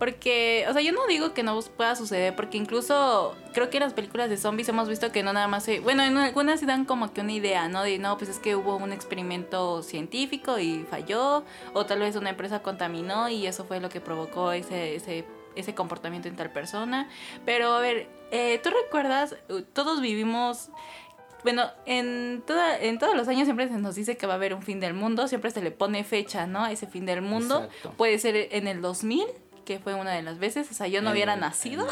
Porque, 0.03 0.67
o 0.69 0.73
sea, 0.73 0.83
yo 0.83 0.91
no 0.91 1.07
digo 1.07 1.33
que 1.33 1.45
no 1.45 1.61
pueda 1.77 1.95
suceder, 1.95 2.35
porque 2.35 2.59
incluso 2.59 3.37
creo 3.53 3.71
que 3.71 3.77
en 3.77 3.85
las 3.85 3.93
películas 3.93 4.29
de 4.29 4.37
zombies 4.37 4.69
hemos 4.69 4.89
visto 4.89 5.13
que 5.13 5.23
no 5.23 5.33
nada 5.33 5.47
más 5.47 5.63
se, 5.63 5.79
bueno, 5.79 6.03
en 6.03 6.17
algunas 6.17 6.59
sí 6.59 6.67
dan 6.67 6.85
como 6.85 7.13
que 7.13 7.21
una 7.21 7.31
idea, 7.31 7.69
¿no? 7.69 7.85
De, 7.85 8.01
no, 8.01 8.19
pues 8.19 8.29
es 8.29 8.41
que 8.41 8.57
hubo 8.57 8.75
un 8.75 8.91
experimento 8.91 9.81
científico 9.85 10.59
y 10.59 10.85
falló, 10.91 11.45
o 11.73 11.87
tal 11.87 12.01
vez 12.01 12.17
una 12.17 12.31
empresa 12.31 12.65
contaminó 12.65 13.29
y 13.29 13.47
eso 13.47 13.65
fue 13.65 13.79
lo 13.79 13.91
que 13.91 14.01
provocó 14.01 14.51
ese, 14.51 14.97
ese, 14.97 15.25
ese 15.55 15.73
comportamiento 15.77 16.27
en 16.27 16.35
tal 16.35 16.51
persona. 16.51 17.09
Pero, 17.45 17.73
a 17.73 17.79
ver, 17.79 18.09
eh, 18.33 18.61
¿tú 18.61 18.71
recuerdas? 18.71 19.37
Todos 19.73 20.01
vivimos 20.01 20.71
bueno, 21.45 21.71
en, 21.87 22.43
toda, 22.45 22.77
en 22.77 22.99
todos 22.99 23.17
los 23.17 23.29
años 23.29 23.45
siempre 23.45 23.69
se 23.69 23.79
nos 23.79 23.95
dice 23.95 24.17
que 24.17 24.27
va 24.27 24.33
a 24.33 24.37
haber 24.37 24.53
un 24.53 24.63
fin 24.63 24.81
del 24.81 24.95
mundo, 24.95 25.29
siempre 25.29 25.53
se 25.53 25.63
le 25.63 25.71
pone 25.71 26.03
fecha, 26.03 26.49
¿no? 26.49 26.65
A 26.65 26.73
ese 26.73 26.89
fin 26.89 27.07
del 27.07 27.23
mundo. 27.23 27.69
Puede 27.97 28.19
ser 28.19 28.49
en 28.51 28.67
el 28.67 28.81
2000, 28.81 29.27
que 29.73 29.79
fue 29.79 29.95
una 29.95 30.13
de 30.13 30.23
las 30.23 30.39
veces, 30.39 30.71
o 30.71 30.75
sea, 30.75 30.87
yo 30.87 31.01
no 31.01 31.13
hubiera 31.13 31.35
nacido. 31.37 31.87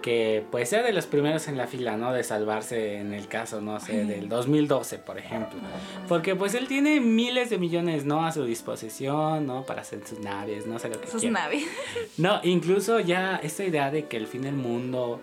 que 0.02 0.46
pues 0.52 0.70
sea 0.70 0.84
de 0.84 0.94
los 0.94 1.08
primeros 1.08 1.48
en 1.48 1.58
la 1.58 1.68
fila, 1.68 1.98
¿no? 1.98 2.14
De 2.14 2.24
salvarse 2.24 2.98
en 2.98 3.14
el 3.14 3.28
caso, 3.28 3.62
no 3.62 3.80
sé, 3.80 4.06
del 4.06 4.30
2012, 4.30 5.00
por 5.00 5.18
ejemplo. 5.18 5.60
Porque 6.08 6.36
pues 6.36 6.54
él 6.54 6.68
tiene 6.68 7.00
miles 7.00 7.50
de 7.50 7.58
millones, 7.58 8.06
¿no? 8.06 8.26
A 8.26 8.32
su 8.32 8.46
disposición, 8.46 9.48
¿no? 9.48 9.64
Para 9.64 9.82
hacer 9.82 10.06
sus 10.06 10.20
naves, 10.20 10.68
no 10.68 10.78
sé 10.78 10.90
lo 10.90 11.02
que 11.02 11.08
Sus 11.08 11.24
naves. 11.24 11.64
No, 12.18 12.40
incluso 12.44 13.00
ya 13.00 13.38
esta 13.38 13.64
idea 13.64 13.92
de 13.92 14.06
que 14.06 14.18
el 14.18 14.28
fin 14.28 14.44
del 14.44 14.56
mundo, 14.56 15.20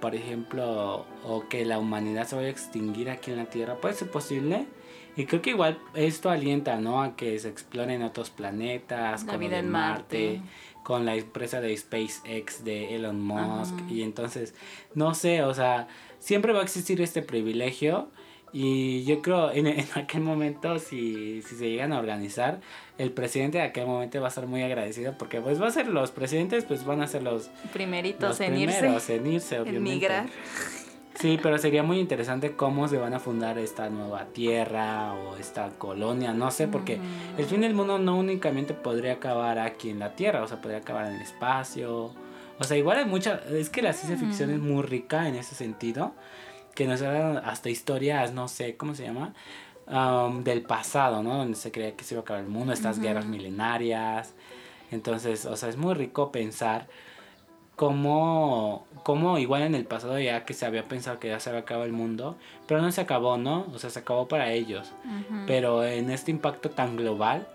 por 0.00 0.14
ejemplo, 0.14 1.06
o 1.24 1.48
que 1.48 1.64
la 1.64 1.78
humanidad 1.78 2.26
se 2.26 2.36
vaya 2.36 2.48
a 2.48 2.50
extinguir 2.50 3.10
aquí 3.10 3.30
en 3.30 3.38
la 3.38 3.46
Tierra, 3.46 3.76
puede 3.76 3.94
ser 3.94 4.10
posible. 4.10 4.66
Y 5.16 5.24
creo 5.24 5.40
que 5.40 5.50
igual 5.50 5.78
esto 5.94 6.28
alienta, 6.28 6.78
¿no? 6.78 7.02
A 7.02 7.16
que 7.16 7.38
se 7.38 7.48
exploren 7.48 8.02
otros 8.02 8.28
planetas, 8.28 9.22
la 9.22 9.26
como 9.26 9.38
vida 9.38 9.58
en 9.58 9.70
Marte 9.70 10.42
con 10.86 11.04
la 11.04 11.16
empresa 11.16 11.60
de 11.60 11.76
SpaceX 11.76 12.62
de 12.62 12.94
Elon 12.94 13.20
Musk. 13.20 13.74
Y 13.90 14.02
entonces, 14.02 14.54
no 14.94 15.14
sé, 15.14 15.42
o 15.42 15.52
sea, 15.52 15.88
siempre 16.20 16.52
va 16.52 16.60
a 16.60 16.62
existir 16.62 17.00
este 17.00 17.22
privilegio. 17.22 18.08
Y 18.52 19.02
yo 19.02 19.20
creo 19.20 19.50
en, 19.50 19.66
en 19.66 19.88
aquel 19.96 20.20
momento, 20.20 20.78
si, 20.78 21.42
si 21.42 21.56
se 21.56 21.70
llegan 21.70 21.92
a 21.92 21.98
organizar, 21.98 22.60
el 22.98 23.10
presidente 23.10 23.58
de 23.58 23.64
aquel 23.64 23.86
momento 23.86 24.20
va 24.20 24.26
a 24.26 24.28
estar 24.28 24.46
muy 24.46 24.62
agradecido 24.62 25.18
porque 25.18 25.40
pues 25.40 25.60
va 25.60 25.66
a 25.66 25.72
ser 25.72 25.88
los 25.88 26.12
presidentes, 26.12 26.64
pues 26.64 26.84
van 26.84 27.02
a 27.02 27.08
ser 27.08 27.24
los 27.24 27.50
primeritos 27.72 28.40
en 28.40 28.56
irse. 28.56 28.86
En 28.86 29.26
irse, 29.26 29.58
obviamente. 29.58 29.76
En 29.76 29.82
migrar. 29.82 30.26
Sí, 31.18 31.38
pero 31.42 31.56
sería 31.56 31.82
muy 31.82 31.98
interesante 31.98 32.56
cómo 32.56 32.88
se 32.88 32.98
van 32.98 33.14
a 33.14 33.20
fundar 33.20 33.58
esta 33.58 33.88
nueva 33.88 34.26
tierra 34.26 35.14
o 35.14 35.36
esta 35.36 35.70
colonia, 35.70 36.34
no 36.34 36.50
sé, 36.50 36.68
porque 36.68 37.00
el 37.38 37.46
fin 37.46 37.62
del 37.62 37.74
mundo 37.74 37.98
no 37.98 38.18
únicamente 38.18 38.74
podría 38.74 39.14
acabar 39.14 39.58
aquí 39.58 39.88
en 39.90 39.98
la 39.98 40.14
tierra, 40.14 40.42
o 40.42 40.46
sea, 40.46 40.60
podría 40.60 40.80
acabar 40.80 41.06
en 41.06 41.14
el 41.14 41.22
espacio. 41.22 42.12
O 42.58 42.64
sea, 42.64 42.76
igual 42.76 42.98
hay 42.98 43.06
mucha, 43.06 43.40
es 43.50 43.70
que 43.70 43.80
la 43.80 43.94
ciencia 43.94 44.18
ficción 44.18 44.50
es 44.50 44.58
muy 44.58 44.82
rica 44.82 45.26
en 45.26 45.36
ese 45.36 45.54
sentido, 45.54 46.12
que 46.74 46.86
nos 46.86 47.00
dan 47.00 47.38
hasta 47.38 47.70
historias, 47.70 48.34
no 48.34 48.48
sé, 48.48 48.76
¿cómo 48.76 48.94
se 48.94 49.04
llama? 49.04 49.32
Um, 49.88 50.44
del 50.44 50.62
pasado, 50.62 51.22
¿no? 51.22 51.38
Donde 51.38 51.56
se 51.56 51.72
creía 51.72 51.96
que 51.96 52.04
se 52.04 52.14
iba 52.14 52.20
a 52.20 52.22
acabar 52.22 52.42
el 52.42 52.50
mundo, 52.50 52.74
estas 52.74 52.98
guerras 53.00 53.24
milenarias. 53.24 54.34
Entonces, 54.90 55.46
o 55.46 55.56
sea, 55.56 55.70
es 55.70 55.76
muy 55.78 55.94
rico 55.94 56.30
pensar 56.30 56.88
como, 57.76 58.86
como 59.02 59.38
igual 59.38 59.62
en 59.62 59.74
el 59.74 59.84
pasado 59.84 60.18
ya 60.18 60.44
que 60.46 60.54
se 60.54 60.64
había 60.64 60.82
pensado 60.82 61.20
que 61.20 61.28
ya 61.28 61.38
se 61.38 61.50
había 61.50 61.60
acabado 61.60 61.84
el 61.84 61.92
mundo, 61.92 62.36
pero 62.66 62.80
no 62.80 62.90
se 62.90 63.02
acabó, 63.02 63.36
¿no? 63.36 63.66
O 63.72 63.78
sea, 63.78 63.90
se 63.90 63.98
acabó 63.98 64.26
para 64.26 64.50
ellos. 64.50 64.92
Pero 65.46 65.84
en 65.84 66.10
este 66.10 66.30
impacto 66.30 66.70
tan 66.70 66.96
global, 66.96 67.46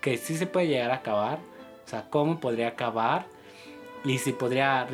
que 0.00 0.16
sí 0.16 0.36
se 0.36 0.46
puede 0.46 0.68
llegar 0.68 0.90
a 0.90 0.96
acabar, 0.96 1.38
o 1.84 1.88
sea, 1.88 2.08
¿cómo 2.08 2.40
podría 2.40 2.68
acabar? 2.68 3.26
Y 4.04 4.18
si 4.18 4.32
podría 4.32 4.86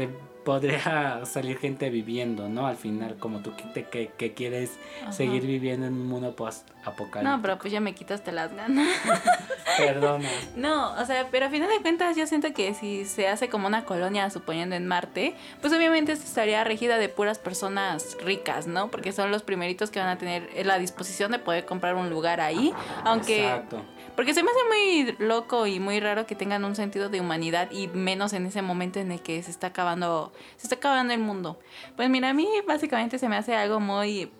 podría 0.44 1.24
salir 1.24 1.58
gente 1.58 1.90
viviendo, 1.90 2.48
¿no? 2.48 2.66
Al 2.66 2.76
final, 2.76 3.16
como 3.16 3.40
tú 3.40 3.52
que, 3.56 3.84
que, 3.84 4.08
que 4.08 4.34
quieres 4.34 4.78
seguir 5.10 5.46
viviendo 5.46 5.86
en 5.86 5.94
un 5.94 6.06
mundo 6.06 6.36
post-apocalíptico. 6.36 7.22
No, 7.22 7.42
pero 7.42 7.58
pues 7.58 7.72
ya 7.72 7.80
me 7.80 7.94
quitaste 7.94 8.30
las 8.32 8.54
ganas. 8.54 8.86
Perdona. 9.76 10.28
No, 10.56 10.92
o 10.94 11.04
sea, 11.04 11.28
pero 11.30 11.46
a 11.46 11.50
final 11.50 11.68
de 11.68 11.80
cuentas 11.80 12.16
yo 12.16 12.26
siento 12.26 12.52
que 12.52 12.74
si 12.74 13.04
se 13.06 13.28
hace 13.28 13.48
como 13.48 13.66
una 13.66 13.84
colonia, 13.84 14.30
suponiendo 14.30 14.76
en 14.76 14.86
Marte, 14.86 15.34
pues 15.60 15.72
obviamente 15.72 16.12
estaría 16.12 16.62
regida 16.62 16.98
de 16.98 17.08
puras 17.08 17.38
personas 17.38 18.16
ricas, 18.24 18.66
¿no? 18.66 18.90
Porque 18.90 19.12
son 19.12 19.30
los 19.30 19.42
primeritos 19.42 19.90
que 19.90 19.98
van 19.98 20.08
a 20.08 20.18
tener 20.18 20.48
la 20.64 20.78
disposición 20.78 21.32
de 21.32 21.38
poder 21.38 21.64
comprar 21.64 21.94
un 21.94 22.10
lugar 22.10 22.40
ahí, 22.40 22.72
aunque... 23.04 23.44
Exacto. 23.44 23.82
Porque 24.16 24.32
se 24.32 24.42
me 24.42 24.50
hace 24.50 24.60
muy 24.68 25.26
loco 25.26 25.66
y 25.66 25.80
muy 25.80 25.98
raro 25.98 26.26
que 26.26 26.34
tengan 26.34 26.64
un 26.64 26.76
sentido 26.76 27.08
de 27.08 27.20
humanidad 27.20 27.70
y 27.72 27.88
menos 27.88 28.32
en 28.32 28.46
ese 28.46 28.62
momento 28.62 29.00
en 29.00 29.10
el 29.10 29.20
que 29.20 29.42
se 29.42 29.50
está 29.50 29.68
acabando, 29.68 30.32
se 30.56 30.66
está 30.66 30.76
acabando 30.76 31.12
el 31.12 31.20
mundo. 31.20 31.58
Pues 31.96 32.08
mira, 32.08 32.30
a 32.30 32.34
mí 32.34 32.48
básicamente 32.66 33.18
se 33.18 33.28
me 33.28 33.36
hace 33.36 33.56
algo 33.56 33.80
muy 33.80 34.30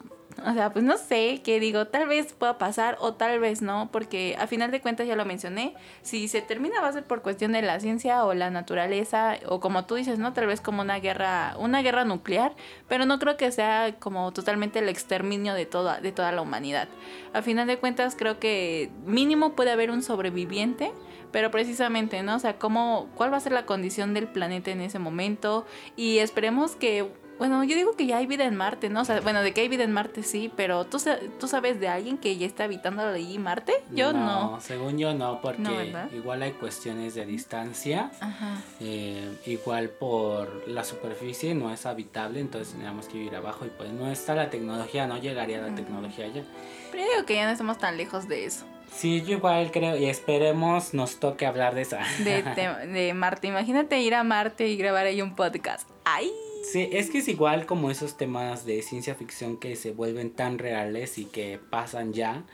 o 0.42 0.52
sea, 0.52 0.72
pues 0.72 0.84
no 0.84 0.96
sé, 0.96 1.40
qué 1.44 1.60
digo, 1.60 1.86
tal 1.86 2.08
vez 2.08 2.32
pueda 2.32 2.58
pasar 2.58 2.96
o 3.00 3.14
tal 3.14 3.38
vez 3.38 3.62
no, 3.62 3.88
porque 3.92 4.36
a 4.38 4.46
final 4.46 4.70
de 4.70 4.80
cuentas 4.80 5.06
ya 5.06 5.16
lo 5.16 5.24
mencioné, 5.24 5.74
si 6.02 6.28
se 6.28 6.42
termina 6.42 6.80
va 6.80 6.88
a 6.88 6.92
ser 6.92 7.04
por 7.04 7.22
cuestión 7.22 7.52
de 7.52 7.62
la 7.62 7.78
ciencia 7.80 8.24
o 8.24 8.34
la 8.34 8.50
naturaleza 8.50 9.36
o 9.46 9.60
como 9.60 9.84
tú 9.84 9.94
dices, 9.94 10.18
¿no? 10.18 10.32
Tal 10.32 10.46
vez 10.46 10.60
como 10.60 10.82
una 10.82 10.98
guerra, 10.98 11.54
una 11.58 11.82
guerra 11.82 12.04
nuclear, 12.04 12.54
pero 12.88 13.06
no 13.06 13.18
creo 13.18 13.36
que 13.36 13.50
sea 13.52 13.94
como 13.98 14.32
totalmente 14.32 14.80
el 14.80 14.88
exterminio 14.88 15.54
de 15.54 15.66
toda 15.66 16.00
de 16.00 16.12
toda 16.12 16.32
la 16.32 16.42
humanidad. 16.42 16.88
A 17.32 17.42
final 17.42 17.66
de 17.66 17.78
cuentas 17.78 18.16
creo 18.16 18.38
que 18.38 18.90
mínimo 19.06 19.54
puede 19.54 19.70
haber 19.70 19.90
un 19.90 20.02
sobreviviente, 20.02 20.92
pero 21.32 21.50
precisamente, 21.50 22.22
¿no? 22.22 22.36
O 22.36 22.38
sea, 22.38 22.58
cómo 22.58 23.08
cuál 23.14 23.32
va 23.32 23.38
a 23.38 23.40
ser 23.40 23.52
la 23.52 23.66
condición 23.66 24.14
del 24.14 24.28
planeta 24.28 24.70
en 24.70 24.80
ese 24.80 24.98
momento 24.98 25.66
y 25.96 26.18
esperemos 26.18 26.76
que 26.76 27.10
bueno, 27.38 27.64
yo 27.64 27.74
digo 27.74 27.96
que 27.96 28.06
ya 28.06 28.18
hay 28.18 28.26
vida 28.26 28.44
en 28.44 28.56
Marte, 28.56 28.88
¿no? 28.88 29.00
O 29.00 29.04
sea, 29.04 29.20
bueno, 29.20 29.42
de 29.42 29.52
que 29.52 29.62
hay 29.62 29.68
vida 29.68 29.84
en 29.84 29.92
Marte 29.92 30.22
sí, 30.22 30.52
pero 30.56 30.84
¿tú, 30.84 30.98
tú 31.40 31.48
sabes 31.48 31.80
de 31.80 31.88
alguien 31.88 32.18
que 32.18 32.36
ya 32.36 32.46
está 32.46 32.64
habitando 32.64 33.02
ahí 33.02 33.38
Marte? 33.38 33.72
Yo 33.90 34.12
no. 34.12 34.52
No, 34.52 34.60
según 34.60 34.98
yo 34.98 35.14
no, 35.14 35.40
porque 35.40 35.92
igual 36.12 36.42
hay 36.42 36.52
cuestiones 36.52 37.14
de 37.14 37.26
distancia. 37.26 38.10
Ajá. 38.20 38.56
Eh, 38.80 39.36
igual 39.46 39.90
por 39.90 40.68
la 40.68 40.84
superficie 40.84 41.54
no 41.54 41.72
es 41.72 41.86
habitable, 41.86 42.40
entonces 42.40 42.70
tendríamos 42.70 43.06
que 43.06 43.18
vivir 43.18 43.34
abajo 43.34 43.66
y 43.66 43.70
pues 43.70 43.90
no 43.90 44.10
está 44.10 44.34
la 44.34 44.50
tecnología, 44.50 45.06
no 45.06 45.18
llegaría 45.18 45.60
la 45.60 45.74
tecnología 45.74 46.26
allá. 46.26 46.42
Pero 46.90 47.04
yo 47.04 47.10
digo 47.10 47.26
que 47.26 47.34
ya 47.34 47.46
no 47.46 47.50
estamos 47.50 47.78
tan 47.78 47.96
lejos 47.96 48.28
de 48.28 48.44
eso. 48.44 48.64
Sí, 48.94 49.22
yo 49.22 49.38
igual 49.38 49.70
creo 49.72 49.96
y 49.96 50.06
esperemos 50.06 50.94
nos 50.94 51.18
toque 51.18 51.46
hablar 51.46 51.74
de 51.74 51.82
esa. 51.82 52.00
De, 52.20 52.42
de, 52.92 53.14
Marte. 53.14 53.48
Imagínate 53.48 54.00
ir 54.00 54.14
a 54.14 54.22
Marte 54.22 54.68
y 54.68 54.76
grabar 54.76 55.06
ahí 55.06 55.20
un 55.20 55.34
podcast. 55.34 55.88
¡Ay! 56.04 56.30
Sí, 56.64 56.88
es 56.92 57.10
que 57.10 57.18
es 57.18 57.28
igual 57.28 57.66
como 57.66 57.90
esos 57.90 58.16
temas 58.16 58.64
de 58.64 58.82
ciencia 58.82 59.14
ficción 59.14 59.58
que 59.58 59.76
se 59.76 59.92
vuelven 59.92 60.30
tan 60.30 60.58
reales 60.58 61.18
y 61.18 61.26
que 61.26 61.60
pasan 61.70 62.12
ya, 62.12 62.44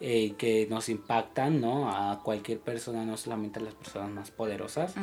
eh, 0.00 0.34
que 0.36 0.66
nos 0.68 0.88
impactan, 0.88 1.60
¿no? 1.60 1.90
A 1.90 2.22
cualquier 2.22 2.58
persona, 2.58 3.04
no 3.04 3.16
solamente 3.16 3.60
a 3.60 3.62
las 3.62 3.74
personas 3.74 4.10
más 4.10 4.30
poderosas. 4.30 4.94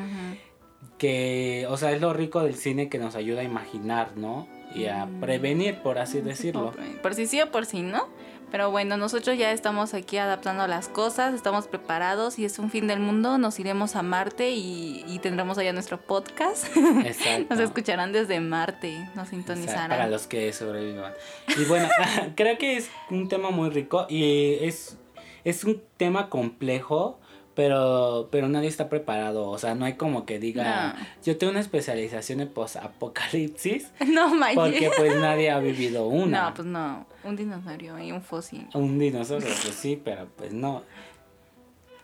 Que, 0.98 1.66
o 1.70 1.78
sea, 1.78 1.92
es 1.94 2.02
lo 2.02 2.14
rico 2.14 2.42
del 2.42 2.56
cine 2.56 2.90
que 2.90 3.00
nos 3.00 3.16
ayuda 3.16 3.42
a 3.42 3.44
imaginar, 3.44 4.18
¿no? 4.18 4.48
Y 4.76 4.86
a 4.86 5.06
mm. 5.06 5.20
prevenir, 5.22 5.82
por 5.82 5.98
así 5.98 6.22
decirlo. 6.22 6.74
Por 7.02 7.16
si 7.16 7.28
sí 7.28 7.42
o 7.42 7.52
por 7.52 7.66
si 7.66 7.82
no. 7.82 8.08
Pero 8.52 8.72
bueno, 8.72 8.98
nosotros 8.98 9.38
ya 9.38 9.52
estamos 9.52 9.94
aquí 9.94 10.18
adaptando 10.18 10.66
las 10.68 10.88
cosas, 10.88 11.34
estamos 11.34 11.68
preparados 11.68 12.40
y 12.40 12.46
es 12.46 12.60
un 12.60 12.72
fin 12.72 12.88
del 12.88 13.00
mundo, 13.00 13.38
nos 13.38 13.60
iremos 13.60 13.96
a 13.96 14.02
Marte 14.02 14.52
y, 14.52 15.20
tendremos 15.22 15.58
allá 15.58 15.74
nuestro 15.74 16.00
podcast. 16.00 16.66
Exacto. 17.06 17.56
nos 17.56 17.60
escucharán 17.60 18.14
desde 18.14 18.40
Marte, 18.40 19.10
nos 19.16 19.30
sintonizarán. 19.30 19.90
para 19.90 20.08
los 20.08 20.28
que 20.28 20.52
sobrevivan. 20.54 21.14
Y 21.58 21.66
bueno, 21.66 21.90
creo 22.36 22.58
que 22.58 22.78
es 22.78 22.90
un 23.10 23.28
tema 23.28 23.52
muy 23.52 23.70
rico 23.70 24.08
y 24.10 24.56
es, 24.62 24.98
es 25.44 25.64
un 25.64 25.82
tema 25.98 26.30
complejo 26.30 27.20
pero, 27.60 28.30
pero 28.32 28.48
nadie 28.48 28.70
está 28.70 28.88
preparado. 28.88 29.50
O 29.50 29.58
sea, 29.58 29.76
no 29.76 29.84
hay 29.84 29.96
como 29.96 30.26
que 30.26 30.40
diga, 30.40 30.96
yo 31.26 31.38
tengo 31.38 31.52
una 31.52 31.60
especialización 31.60 32.40
en 32.40 32.48
post-apocalipsis. 32.48 33.92
No, 34.08 34.32
Porque 34.56 34.90
pues 34.96 35.18
nadie 35.18 35.52
ha 35.52 35.60
vivido 35.60 36.08
una. 36.08 36.44
No, 36.44 36.54
pues 36.54 36.66
no. 36.66 37.06
Un 37.24 37.36
dinosaurio 37.36 38.00
y 38.00 38.12
un 38.12 38.22
fósil. 38.22 38.68
Un 38.74 38.98
dinosaurio, 38.98 39.48
pues 39.48 39.76
sí, 39.76 40.02
pero 40.04 40.28
pues 40.38 40.54
no. 40.54 40.84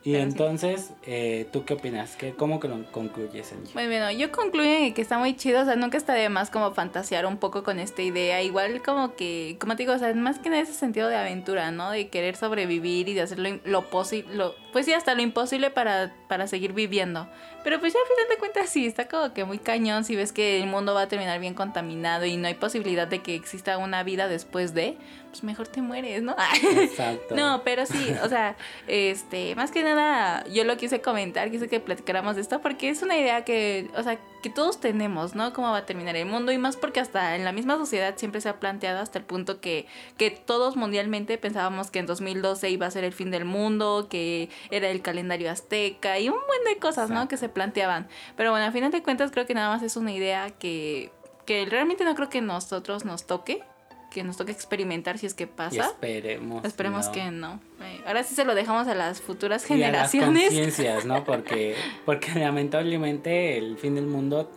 Y 0.06 0.14
entonces, 0.14 0.92
eh, 1.02 1.48
¿tú 1.52 1.64
qué 1.64 1.74
opinas? 1.74 2.14
¿Qué, 2.14 2.32
¿Cómo 2.32 2.60
que 2.60 2.68
lo 2.68 2.92
concluyes, 2.92 3.52
Angie? 3.52 3.72
Pues 3.72 3.88
bueno, 3.88 4.12
yo 4.12 4.30
concluyo 4.30 4.94
que 4.94 5.02
está 5.02 5.18
muy 5.18 5.34
chido, 5.34 5.62
o 5.62 5.64
sea, 5.64 5.74
nunca 5.74 5.98
está 5.98 6.14
de 6.14 6.28
más 6.28 6.48
como 6.48 6.72
fantasear 6.72 7.26
un 7.26 7.38
poco 7.38 7.64
con 7.64 7.80
esta 7.80 8.02
idea, 8.02 8.40
igual 8.40 8.82
como 8.82 9.16
que, 9.16 9.56
como 9.60 9.74
te 9.74 9.82
digo, 9.82 9.94
o 9.94 9.98
sea, 9.98 10.14
más 10.14 10.38
que 10.38 10.46
en 10.46 10.54
ese 10.54 10.74
sentido 10.74 11.08
de 11.08 11.16
aventura, 11.16 11.72
¿no? 11.72 11.90
De 11.90 12.06
querer 12.06 12.36
sobrevivir 12.36 13.08
y 13.08 13.14
de 13.14 13.22
hacer 13.22 13.40
lo, 13.40 13.58
lo 13.64 13.90
posible, 13.90 14.32
pues 14.76 14.84
sí, 14.84 14.92
hasta 14.92 15.14
lo 15.14 15.22
imposible 15.22 15.70
para, 15.70 16.12
para 16.28 16.46
seguir 16.46 16.74
viviendo. 16.74 17.26
Pero 17.64 17.80
pues 17.80 17.94
ya 17.94 17.98
al 17.98 18.06
final 18.14 18.28
de 18.28 18.36
cuentas 18.36 18.68
sí, 18.68 18.84
está 18.84 19.08
como 19.08 19.32
que 19.32 19.44
muy 19.44 19.58
cañón 19.58 20.04
si 20.04 20.14
ves 20.14 20.32
que 20.32 20.62
el 20.62 20.66
mundo 20.66 20.92
va 20.92 21.00
a 21.00 21.08
terminar 21.08 21.40
bien 21.40 21.54
contaminado 21.54 22.26
y 22.26 22.36
no 22.36 22.46
hay 22.46 22.54
posibilidad 22.56 23.08
de 23.08 23.22
que 23.22 23.34
exista 23.34 23.78
una 23.78 24.02
vida 24.02 24.28
después 24.28 24.74
de, 24.74 24.98
pues 25.30 25.42
mejor 25.44 25.66
te 25.66 25.80
mueres, 25.80 26.22
¿no? 26.22 26.36
Exacto. 26.62 27.34
no, 27.36 27.62
pero 27.64 27.86
sí, 27.86 28.14
o 28.22 28.28
sea, 28.28 28.56
este, 28.86 29.54
más 29.54 29.70
que 29.70 29.82
nada 29.82 30.46
yo 30.48 30.64
lo 30.64 30.76
quise 30.76 31.00
comentar, 31.00 31.50
quise 31.50 31.68
que 31.68 31.80
platicáramos 31.80 32.36
de 32.36 32.42
esto 32.42 32.60
porque 32.60 32.90
es 32.90 33.02
una 33.02 33.16
idea 33.16 33.44
que, 33.44 33.90
o 33.96 34.02
sea, 34.02 34.18
que 34.42 34.50
todos 34.50 34.78
tenemos, 34.78 35.34
¿no? 35.34 35.52
Cómo 35.52 35.72
va 35.72 35.78
a 35.78 35.86
terminar 35.86 36.14
el 36.14 36.26
mundo 36.26 36.52
y 36.52 36.58
más 36.58 36.76
porque 36.76 37.00
hasta 37.00 37.34
en 37.34 37.44
la 37.44 37.52
misma 37.52 37.76
sociedad 37.76 38.14
siempre 38.16 38.40
se 38.40 38.48
ha 38.48 38.60
planteado 38.60 39.00
hasta 39.00 39.18
el 39.18 39.24
punto 39.24 39.60
que, 39.60 39.86
que 40.16 40.30
todos 40.30 40.76
mundialmente 40.76 41.36
pensábamos 41.36 41.90
que 41.90 41.98
en 41.98 42.06
2012 42.06 42.70
iba 42.70 42.86
a 42.86 42.90
ser 42.90 43.02
el 43.02 43.12
fin 43.12 43.30
del 43.32 43.44
mundo, 43.44 44.06
que 44.08 44.48
era 44.70 44.88
el 44.88 45.02
calendario 45.02 45.50
azteca 45.50 46.18
y 46.18 46.28
un 46.28 46.36
buen 46.46 46.64
de 46.64 46.78
cosas, 46.78 47.10
¿no? 47.10 47.28
Que 47.28 47.36
se 47.36 47.48
planteaban. 47.48 48.08
Pero 48.36 48.50
bueno, 48.50 48.66
a 48.66 48.72
final 48.72 48.90
de 48.90 49.02
cuentas 49.02 49.30
creo 49.30 49.46
que 49.46 49.54
nada 49.54 49.68
más 49.68 49.82
es 49.82 49.96
una 49.96 50.12
idea 50.12 50.50
que, 50.50 51.10
que 51.44 51.66
realmente 51.66 52.04
no 52.04 52.14
creo 52.14 52.28
que 52.28 52.40
nosotros 52.40 53.04
nos 53.04 53.26
toque 53.26 53.62
que 54.10 54.24
nos 54.24 54.38
toque 54.38 54.52
experimentar 54.52 55.18
si 55.18 55.26
es 55.26 55.34
que 55.34 55.46
pasa. 55.46 55.88
esperemos. 55.88 56.64
Esperemos 56.64 57.08
que 57.08 57.30
no. 57.30 57.60
Eh, 57.82 58.00
ahora 58.06 58.22
sí 58.22 58.34
se 58.34 58.46
lo 58.46 58.54
dejamos 58.54 58.88
a 58.88 58.94
las 58.94 59.20
futuras 59.20 59.64
generaciones. 59.64 60.30
Y 60.52 60.56
a 60.56 60.60
las 60.62 60.70
conciencias, 60.70 61.04
¿no? 61.04 61.22
Porque, 61.22 61.76
porque 62.06 62.32
lamentablemente 62.38 63.58
el 63.58 63.76
fin 63.76 63.94
del 63.94 64.06
mundo 64.06 64.50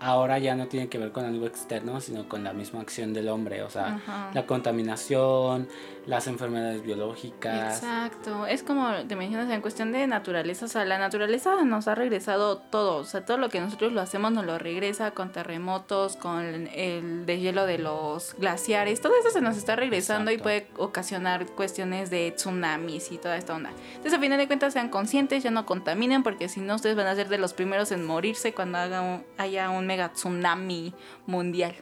ahora 0.00 0.38
ya 0.38 0.54
no 0.56 0.66
tiene 0.66 0.88
que 0.88 0.98
ver 0.98 1.12
con 1.12 1.24
algo 1.24 1.46
externo, 1.46 2.00
sino 2.00 2.28
con 2.28 2.44
la 2.44 2.52
misma 2.52 2.80
acción 2.80 3.12
del 3.12 3.28
hombre, 3.28 3.62
o 3.62 3.70
sea, 3.70 4.30
la 4.34 4.44
contaminación, 4.46 5.68
las 6.06 6.26
enfermedades 6.28 6.82
biológicas. 6.82 7.82
Exacto, 7.82 8.46
es 8.46 8.62
como 8.62 8.92
te 9.06 9.14
imaginas 9.14 9.50
en 9.50 9.60
cuestión 9.60 9.92
de 9.92 10.06
naturaleza, 10.06 10.66
o 10.66 10.68
sea, 10.68 10.84
la 10.84 10.98
naturaleza 10.98 11.64
nos 11.64 11.88
ha 11.88 11.94
regresado 11.94 12.58
todo, 12.58 12.98
o 12.98 13.04
sea, 13.04 13.24
todo 13.24 13.38
lo 13.38 13.48
que 13.48 13.60
nosotros 13.60 13.92
lo 13.92 14.00
hacemos 14.00 14.32
nos 14.32 14.46
lo 14.46 14.58
regresa 14.58 15.10
con 15.10 15.32
terremotos, 15.32 16.16
con 16.16 16.68
el 16.68 17.26
deshielo 17.26 17.66
de 17.66 17.78
los 17.78 18.34
glaciares, 18.38 19.00
todo 19.00 19.14
eso 19.18 19.30
se 19.30 19.40
nos 19.40 19.56
está 19.56 19.76
regresando 19.76 20.30
y 20.30 20.38
puede 20.38 20.68
ocasionar 20.76 21.46
cuestiones 21.46 22.10
de 22.10 22.32
tsunamis 22.32 23.10
y 23.10 23.18
toda 23.18 23.36
esta 23.36 23.54
onda. 23.54 23.70
Entonces, 23.88 24.14
a 24.14 24.20
final 24.20 24.38
de 24.38 24.46
cuentas, 24.46 24.72
sean 24.72 24.88
conscientes, 24.88 25.42
ya 25.42 25.50
no 25.50 25.66
contaminen, 25.66 26.22
porque 26.22 26.48
si 26.48 26.60
no, 26.60 26.76
ustedes 26.76 26.96
van 26.96 27.06
a 27.06 27.14
ser 27.14 27.28
de 27.28 27.38
los 27.38 27.52
primeros 27.52 27.90
en 27.92 28.04
morirse 28.04 28.54
cuando 28.54 28.78
haga 28.78 29.22
haya 29.38 29.70
un 29.70 29.86
mega 29.86 30.12
tsunami 30.12 30.94
mundial. 31.26 31.74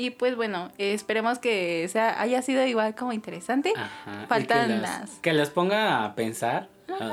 Y 0.00 0.12
pues 0.12 0.34
bueno, 0.34 0.70
esperemos 0.78 1.38
que 1.38 1.86
sea, 1.88 2.22
haya 2.22 2.40
sido 2.40 2.64
igual 2.64 2.94
como 2.94 3.12
interesante. 3.12 3.74
Faltan 4.28 4.80
las... 4.80 5.10
Que 5.20 5.34
los 5.34 5.50
ponga 5.50 6.06
a 6.06 6.14
pensar 6.14 6.70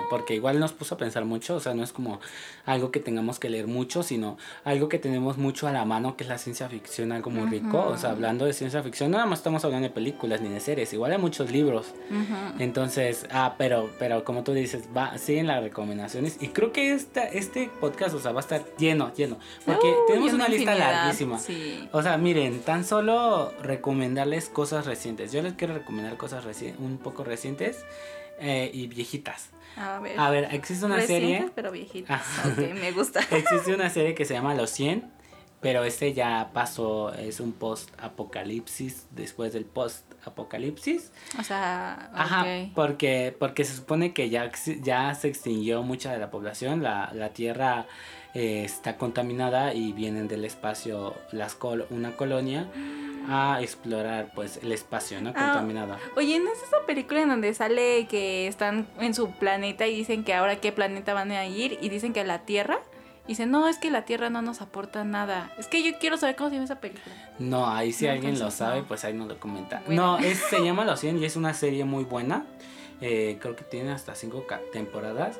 Porque 0.09 0.35
igual 0.35 0.59
nos 0.59 0.73
puso 0.73 0.95
a 0.95 0.97
pensar 0.97 1.25
mucho, 1.25 1.55
o 1.55 1.59
sea, 1.59 1.73
no 1.73 1.83
es 1.83 1.93
como 1.93 2.19
algo 2.65 2.91
que 2.91 2.99
tengamos 2.99 3.39
que 3.39 3.49
leer 3.49 3.67
mucho, 3.67 4.03
sino 4.03 4.37
algo 4.63 4.89
que 4.89 4.99
tenemos 4.99 5.37
mucho 5.37 5.67
a 5.67 5.71
la 5.71 5.85
mano, 5.85 6.17
que 6.17 6.23
es 6.23 6.29
la 6.29 6.37
ciencia 6.37 6.67
ficción, 6.67 7.11
algo 7.11 7.29
muy 7.29 7.49
rico. 7.49 7.85
O 7.87 7.97
sea, 7.97 8.11
hablando 8.11 8.45
de 8.45 8.53
ciencia 8.53 8.83
ficción, 8.83 9.11
nada 9.11 9.25
más 9.25 9.39
estamos 9.39 9.63
hablando 9.63 9.87
de 9.87 9.93
películas 9.93 10.41
ni 10.41 10.49
de 10.49 10.59
series, 10.59 10.91
igual 10.93 11.11
hay 11.11 11.17
muchos 11.17 11.51
libros. 11.51 11.93
Entonces, 12.59 13.25
ah, 13.31 13.55
pero, 13.57 13.89
pero 13.99 14.23
como 14.23 14.43
tú 14.43 14.53
dices, 14.53 14.89
va, 14.95 15.17
siguen 15.17 15.47
las 15.47 15.63
recomendaciones. 15.63 16.37
Y 16.41 16.49
creo 16.49 16.71
que 16.71 16.93
esta, 16.93 17.23
este 17.23 17.69
podcast, 17.79 18.15
o 18.15 18.19
sea, 18.19 18.31
va 18.31 18.39
a 18.39 18.41
estar 18.41 18.65
lleno, 18.77 19.13
lleno. 19.13 19.37
Porque 19.65 19.93
tenemos 20.07 20.33
una 20.33 20.47
lista 20.47 20.75
larguísima. 20.75 21.39
O 21.91 22.01
sea, 22.01 22.17
miren, 22.17 22.61
tan 22.61 22.83
solo 22.83 23.51
recomendarles 23.61 24.49
cosas 24.49 24.85
recientes. 24.85 25.31
Yo 25.31 25.41
les 25.41 25.53
quiero 25.53 25.73
recomendar 25.73 26.17
cosas 26.17 26.43
un 26.79 26.97
poco 26.97 27.23
recientes 27.23 27.85
eh, 28.39 28.69
y 28.73 28.87
viejitas. 28.87 29.49
A 29.75 29.99
ver. 29.99 30.19
A 30.19 30.29
ver, 30.29 30.47
existe 30.51 30.85
una 30.85 31.01
serie. 31.01 31.49
pero 31.53 31.71
viejitas. 31.71 32.23
me 32.57 32.91
gusta. 32.91 33.19
existe 33.31 33.73
una 33.73 33.89
serie 33.89 34.15
que 34.15 34.25
se 34.25 34.33
llama 34.33 34.53
Los 34.55 34.71
100. 34.71 35.17
Pero 35.59 35.83
este 35.83 36.13
ya 36.13 36.51
pasó, 36.53 37.11
es 37.13 37.39
un 37.39 37.51
post-apocalipsis 37.51 39.07
después 39.09 39.53
del 39.53 39.65
post-apocalipsis. 39.65 41.11
O 41.39 41.43
sea, 41.43 42.11
Ajá, 42.13 42.45
porque, 42.75 43.35
porque 43.37 43.65
se 43.65 43.75
supone 43.75 44.13
que 44.13 44.29
ya, 44.29 44.51
ya 44.81 45.15
se 45.15 45.29
extinguió 45.29 45.81
mucha 45.81 46.11
de 46.11 46.19
la 46.19 46.29
población, 46.29 46.83
la, 46.83 47.11
la 47.15 47.29
Tierra 47.29 47.87
eh, 48.33 48.63
está 48.63 48.97
contaminada 48.97 49.73
y 49.73 49.93
vienen 49.93 50.27
del 50.27 50.45
espacio 50.45 51.15
las 51.31 51.55
col 51.55 51.85
una 51.89 52.15
colonia 52.15 52.67
a 53.29 53.59
explorar 53.61 54.31
pues 54.33 54.57
el 54.63 54.71
espacio, 54.71 55.21
¿no? 55.21 55.33
Ah, 55.35 55.51
Contaminado. 55.53 55.97
oye, 56.15 56.39
¿no 56.39 56.51
es 56.51 56.61
esa 56.63 56.77
película 56.85 57.21
en 57.21 57.29
donde 57.29 57.53
sale 57.53 58.07
que 58.07 58.47
están 58.47 58.87
en 58.99 59.13
su 59.13 59.31
planeta 59.31 59.85
y 59.87 59.95
dicen 59.95 60.23
que 60.23 60.33
ahora 60.33 60.57
qué 60.57 60.71
planeta 60.71 61.13
van 61.13 61.31
a 61.31 61.45
ir 61.45 61.77
y 61.81 61.89
dicen 61.89 62.13
que 62.13 62.23
la 62.23 62.39
Tierra? 62.39 62.79
Y 63.25 63.31
dicen, 63.31 63.51
no, 63.51 63.67
es 63.67 63.77
que 63.77 63.91
la 63.91 64.05
Tierra 64.05 64.29
no 64.29 64.41
nos 64.41 64.61
aporta 64.61 65.03
nada. 65.03 65.51
Es 65.57 65.67
que 65.67 65.83
yo 65.83 65.99
quiero 65.99 66.15
saber 66.15 66.37
cómo 66.37 66.49
se 66.49 66.55
llama 66.55 66.63
esa 66.63 66.79
película. 66.79 67.13
No, 67.39 67.67
ahí 67.69 67.91
si 67.91 68.07
alguien 68.07 68.39
lo 68.39 68.49
sabe, 68.51 68.83
pues 68.83 69.03
ahí 69.03 69.13
nos 69.13 69.27
lo 69.27 69.37
comenta. 69.37 69.81
No, 69.89 70.17
es, 70.17 70.37
se 70.49 70.63
llama 70.63 70.85
Los 70.85 71.01
100 71.01 71.19
y 71.21 71.25
es 71.25 71.35
una 71.35 71.53
serie 71.53 71.83
muy 71.83 72.05
buena. 72.05 72.45
Eh, 73.01 73.37
creo 73.39 73.55
que 73.55 73.63
tiene 73.63 73.91
hasta 73.91 74.15
cinco 74.15 74.45
temporadas. 74.71 75.39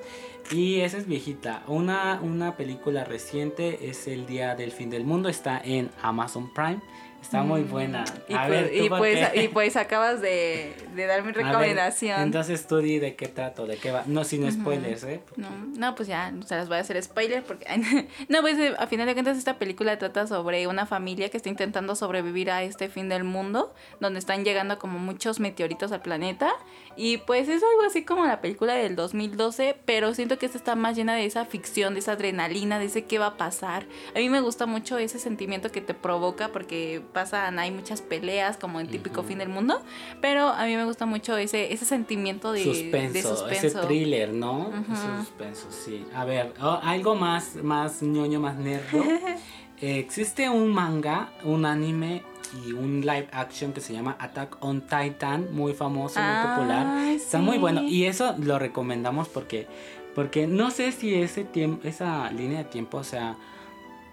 Y 0.51 0.81
esa 0.81 0.97
es 0.97 1.07
viejita. 1.07 1.63
Una, 1.67 2.21
una 2.21 2.55
película 2.55 3.03
reciente 3.03 3.89
es 3.89 4.07
El 4.07 4.25
Día 4.25 4.55
del 4.55 4.71
Fin 4.71 4.89
del 4.89 5.03
Mundo. 5.03 5.29
Está 5.29 5.59
en 5.63 5.89
Amazon 6.01 6.53
Prime. 6.53 6.79
Está 7.21 7.43
muy 7.43 7.61
mm. 7.61 7.69
buena. 7.69 8.05
Y, 8.27 8.35
pues, 8.35 8.71
y, 8.73 8.89
pues, 8.89 9.29
y, 9.35 9.47
pues, 9.49 9.75
acabas 9.75 10.21
de, 10.21 10.73
de 10.95 11.05
dar 11.05 11.23
mi 11.23 11.31
recomendación. 11.31 12.21
entonces 12.21 12.65
tú 12.67 12.77
di 12.77 12.99
de 12.99 13.15
qué 13.15 13.27
trato, 13.27 13.65
de 13.65 13.77
qué 13.77 13.91
va. 13.91 14.03
No 14.05 14.23
sin 14.23 14.49
spoilers, 14.51 15.03
¿eh? 15.03 15.21
No, 15.35 15.49
no, 15.77 15.95
pues 15.95 16.07
ya, 16.07 16.33
se 16.45 16.55
las 16.55 16.67
voy 16.67 16.77
a 16.77 16.81
hacer 16.81 17.01
spoiler 17.01 17.43
porque... 17.43 17.65
no, 18.29 18.41
pues 18.41 18.57
a 18.77 18.87
final 18.87 19.07
de 19.07 19.13
cuentas 19.13 19.37
esta 19.37 19.57
película 19.57 19.97
trata 19.97 20.27
sobre 20.27 20.67
una 20.67 20.85
familia 20.85 21.29
que 21.29 21.37
está 21.37 21.49
intentando 21.49 21.95
sobrevivir 21.95 22.49
a 22.49 22.63
este 22.63 22.89
fin 22.89 23.09
del 23.09 23.23
mundo, 23.23 23.73
donde 23.99 24.19
están 24.19 24.45
llegando 24.45 24.79
como 24.79 24.99
muchos 24.99 25.39
meteoritos 25.39 25.91
al 25.91 26.01
planeta. 26.01 26.53
Y 26.95 27.17
pues 27.17 27.47
es 27.49 27.61
algo 27.61 27.83
así 27.85 28.03
como 28.03 28.25
la 28.25 28.41
película 28.41 28.73
del 28.73 28.95
2012, 28.95 29.77
pero 29.85 30.13
siento 30.13 30.39
que 30.39 30.45
esta 30.45 30.57
está 30.57 30.75
más 30.75 30.95
llena 30.95 31.15
de 31.15 31.25
esa 31.25 31.45
ficción, 31.45 31.93
de 31.93 31.99
esa 31.99 32.13
adrenalina, 32.13 32.79
de 32.79 32.85
ese 32.85 33.05
qué 33.05 33.19
va 33.19 33.27
a 33.27 33.37
pasar. 33.37 33.85
A 34.15 34.19
mí 34.19 34.29
me 34.29 34.39
gusta 34.39 34.65
mucho 34.65 34.97
ese 34.97 35.19
sentimiento 35.19 35.71
que 35.71 35.81
te 35.81 35.93
provoca 35.93 36.49
porque 36.49 37.01
pasan, 37.07 37.59
hay 37.59 37.71
muchas 37.71 38.01
peleas 38.01 38.57
como 38.57 38.79
en 38.79 38.87
típico 38.87 39.23
fin 39.23 39.39
del 39.39 39.49
mundo, 39.49 39.81
pero 40.21 40.47
a 40.49 40.65
mí 40.65 40.75
me 40.75 40.85
gusta 40.85 41.05
mucho 41.05 41.37
ese, 41.37 41.73
ese 41.73 41.85
sentimiento 41.85 42.51
de 42.51 42.63
suspenso, 42.63 43.47
ese 43.49 43.71
thriller, 43.71 44.33
¿no? 44.33 44.71
Ese 44.91 45.17
suspenso, 45.23 45.67
sí. 45.71 46.05
A 46.13 46.25
ver, 46.25 46.53
oh, 46.61 46.79
algo 46.83 47.15
más, 47.15 47.55
más 47.55 48.01
ñoño, 48.01 48.39
más 48.39 48.57
nerdo. 48.57 49.03
existe 49.81 50.49
un 50.49 50.73
manga, 50.73 51.31
un 51.43 51.65
anime 51.65 52.23
y 52.65 52.71
un 52.71 53.01
live 53.01 53.27
action 53.31 53.73
que 53.73 53.81
se 53.81 53.93
llama 53.93 54.15
Attack 54.19 54.57
on 54.61 54.81
Titan, 54.81 55.53
muy 55.53 55.73
famoso, 55.73 56.19
muy 56.19 56.47
popular. 56.47 57.07
Está 57.09 57.39
muy 57.39 57.57
bueno 57.57 57.83
y 57.83 58.05
eso 58.05 58.35
lo 58.39 58.59
recomendamos 58.59 59.27
porque 59.27 59.67
porque 60.15 60.47
no 60.47 60.71
sé 60.71 60.91
si 60.91 61.13
ese 61.13 61.43
tiempo 61.43 61.87
esa 61.87 62.31
línea 62.31 62.59
de 62.59 62.63
tiempo, 62.63 62.97
o 62.97 63.03
sea, 63.03 63.37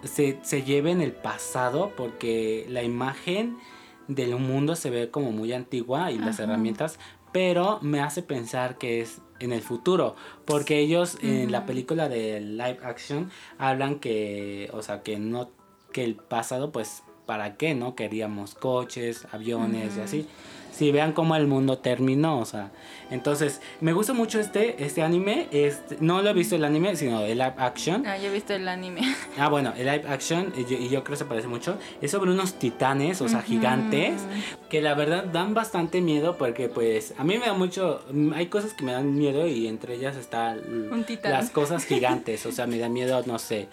se, 0.05 0.39
se 0.43 0.63
lleve 0.63 0.91
en 0.91 1.01
el 1.01 1.13
pasado 1.13 1.93
porque 1.97 2.67
la 2.69 2.83
imagen 2.83 3.59
del 4.09 4.37
mundo 4.37 4.77
se 4.77 4.91
ve 4.91 5.11
como 5.11 5.33
muy 5.33 5.53
antigua 5.53 6.11
y 6.11 6.19
las 6.19 6.39
herramientas, 6.39 6.99
pero 7.33 7.79
me 7.81 8.01
hace 8.01 8.23
pensar 8.23 8.79
que 8.79 9.01
es 9.01 9.21
en 9.41 9.53
el 9.53 9.63
futuro, 9.63 10.15
porque 10.45 10.79
ellos 10.79 11.19
en 11.23 11.51
la 11.51 11.67
película 11.67 12.09
de 12.09 12.41
live 12.41 12.79
action 12.83 13.31
hablan 13.59 13.99
que, 13.99 14.71
o 14.73 14.83
sea, 14.83 15.03
que 15.03 15.19
no, 15.19 15.51
que 15.93 16.05
el 16.05 16.15
pasado, 16.17 16.71
pues, 16.71 17.03
¿para 17.27 17.57
qué, 17.57 17.75
no? 17.75 17.95
Queríamos 17.95 18.55
coches, 18.55 19.27
aviones 19.33 19.97
y 19.97 20.01
así 20.01 20.29
si 20.75 20.91
vean 20.91 21.13
cómo 21.13 21.37
el 21.37 21.47
mundo 21.47 21.79
terminó, 21.79 22.39
o 22.39 22.45
sea. 22.45 22.71
Entonces, 23.11 23.61
me 23.81 23.93
gusta 23.93 24.13
mucho 24.13 24.41
este, 24.41 24.83
este 24.85 25.03
anime. 25.03 25.47
Este, 25.53 25.99
no 26.01 26.21
lo 26.23 26.31
he 26.31 26.33
visto 26.33 26.57
el 26.57 26.65
anime, 26.65 26.97
sino 26.97 27.21
el 27.21 27.39
live 27.39 27.55
action. 27.59 28.05
Ah, 28.07 28.17
yo 28.19 28.29
he 28.29 28.33
visto 28.33 28.55
el 28.55 28.67
anime. 28.69 29.03
Ah, 29.39 29.49
bueno, 29.49 29.73
el 29.77 29.87
live 29.87 30.05
action, 30.09 30.53
y 30.57 30.89
yo, 30.89 31.03
creo 31.03 31.15
que 31.15 31.17
se 31.17 31.25
parece 31.25 31.49
mucho. 31.49 31.77
Es 32.01 32.13
sobre 32.13 32.31
unos 32.31 32.55
titanes, 32.55 33.21
o 33.21 33.29
sea, 33.29 33.43
gigantes, 33.43 34.23
que 34.69 34.81
la 34.81 34.95
verdad 34.95 35.25
dan 35.25 35.55
bastante 35.55 36.01
miedo 36.01 36.37
porque, 36.39 36.69
pues, 36.69 37.15
a 37.19 37.25
mí 37.25 37.37
me 37.39 37.47
da 37.47 37.53
mucho. 37.53 38.05
Hay 38.35 38.47
cosas 38.47 38.75
que 38.75 38.85
me 38.85 38.93
dan 38.93 39.17
miedo 39.17 39.47
y 39.47 39.67
entre 39.67 39.95
ellas 39.95 40.17
están 40.17 40.61
las 41.25 41.51
cosas 41.51 41.85
gigantes, 41.87 42.47
o 42.47 42.53
sea, 42.53 42.67
me 42.67 42.79
da 42.79 42.89
miedo, 42.89 43.23
no 43.27 43.39
sé. 43.39 43.69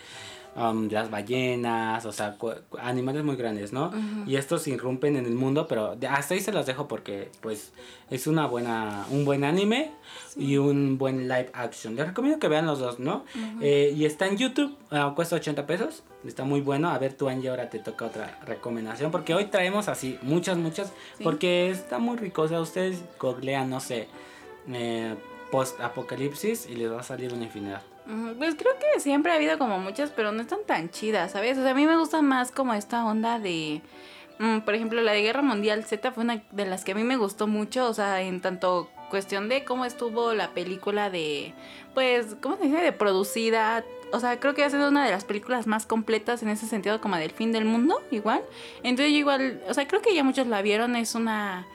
Um, 0.53 0.89
las 0.89 1.09
ballenas, 1.09 2.05
o 2.05 2.11
sea, 2.11 2.35
animales 2.81 3.23
muy 3.23 3.37
grandes, 3.37 3.71
¿no? 3.71 3.89
Y 4.27 4.35
estos 4.35 4.67
irrumpen 4.67 5.15
en 5.15 5.25
el 5.25 5.33
mundo, 5.33 5.65
pero 5.65 5.97
hasta 6.09 6.33
ahí 6.33 6.41
se 6.41 6.51
los 6.51 6.65
dejo 6.65 6.89
porque, 6.89 7.31
pues, 7.39 7.71
es 8.09 8.27
una 8.27 8.47
buena, 8.47 9.05
un 9.11 9.23
buen 9.23 9.45
anime 9.45 9.91
y 10.35 10.57
un 10.57 10.97
buen 10.97 11.29
live 11.29 11.49
action. 11.53 11.95
Les 11.95 12.05
recomiendo 12.05 12.37
que 12.37 12.49
vean 12.49 12.65
los 12.65 12.79
dos, 12.79 12.99
¿no? 12.99 13.23
Eh, 13.61 13.93
y 13.95 14.03
está 14.03 14.27
en 14.27 14.35
YouTube, 14.35 14.77
ah, 14.89 15.13
cuesta 15.15 15.37
80 15.37 15.65
pesos, 15.65 16.03
está 16.25 16.43
muy 16.43 16.59
bueno. 16.59 16.89
A 16.89 16.97
ver, 16.97 17.13
tú, 17.13 17.29
Angie, 17.29 17.49
ahora 17.49 17.69
te 17.69 17.79
toca 17.79 18.05
otra 18.05 18.37
recomendación, 18.45 19.09
porque 19.09 19.33
hoy 19.33 19.45
traemos 19.45 19.87
así 19.87 20.19
muchas, 20.21 20.57
muchas, 20.57 20.91
porque 21.23 21.69
está 21.69 21.97
muy 21.97 22.17
rico. 22.17 22.41
O 22.41 22.47
sea, 22.49 22.59
ustedes 22.59 23.01
googlean, 23.17 23.69
no 23.69 23.79
sé, 23.79 24.09
eh, 24.67 25.15
post-apocalipsis 25.49 26.67
y 26.69 26.75
les 26.75 26.91
va 26.91 26.99
a 26.99 27.03
salir 27.03 27.33
una 27.33 27.45
infinidad. 27.45 27.83
Pues 28.37 28.55
creo 28.55 28.73
que 28.77 28.99
siempre 28.99 29.31
ha 29.31 29.35
habido 29.35 29.57
como 29.57 29.79
muchas, 29.79 30.09
pero 30.09 30.31
no 30.31 30.41
están 30.41 30.59
tan 30.65 30.89
chidas, 30.89 31.31
¿sabes? 31.31 31.57
O 31.57 31.61
sea, 31.61 31.71
a 31.71 31.75
mí 31.75 31.85
me 31.85 31.95
gusta 31.95 32.21
más 32.21 32.51
como 32.51 32.73
esta 32.73 33.05
onda 33.05 33.39
de... 33.39 33.81
Mm, 34.39 34.59
por 34.61 34.75
ejemplo, 34.75 35.01
la 35.01 35.13
de 35.13 35.21
Guerra 35.21 35.41
Mundial 35.41 35.85
Z 35.85 36.11
fue 36.11 36.23
una 36.23 36.43
de 36.51 36.65
las 36.65 36.83
que 36.83 36.91
a 36.91 36.95
mí 36.95 37.03
me 37.03 37.15
gustó 37.15 37.47
mucho, 37.47 37.87
o 37.87 37.93
sea, 37.93 38.21
en 38.21 38.41
tanto 38.41 38.89
cuestión 39.09 39.47
de 39.47 39.63
cómo 39.63 39.85
estuvo 39.85 40.33
la 40.33 40.49
película 40.49 41.09
de, 41.09 41.53
pues, 41.93 42.35
¿cómo 42.41 42.57
se 42.57 42.65
dice? 42.65 42.81
De 42.81 42.91
producida. 42.91 43.85
O 44.11 44.19
sea, 44.19 44.39
creo 44.41 44.55
que 44.55 44.65
ha 44.65 44.69
sido 44.69 44.89
una 44.89 45.05
de 45.05 45.11
las 45.11 45.23
películas 45.23 45.67
más 45.67 45.85
completas 45.85 46.43
en 46.43 46.49
ese 46.49 46.65
sentido, 46.65 46.99
como 46.99 47.15
del 47.15 47.31
fin 47.31 47.53
del 47.53 47.63
mundo, 47.63 48.01
igual. 48.11 48.41
Entonces, 48.83 49.13
yo 49.13 49.19
igual, 49.19 49.61
o 49.69 49.73
sea, 49.73 49.87
creo 49.87 50.01
que 50.01 50.13
ya 50.13 50.23
muchos 50.23 50.47
la 50.47 50.61
vieron, 50.61 50.97
es 50.97 51.15
una 51.15 51.65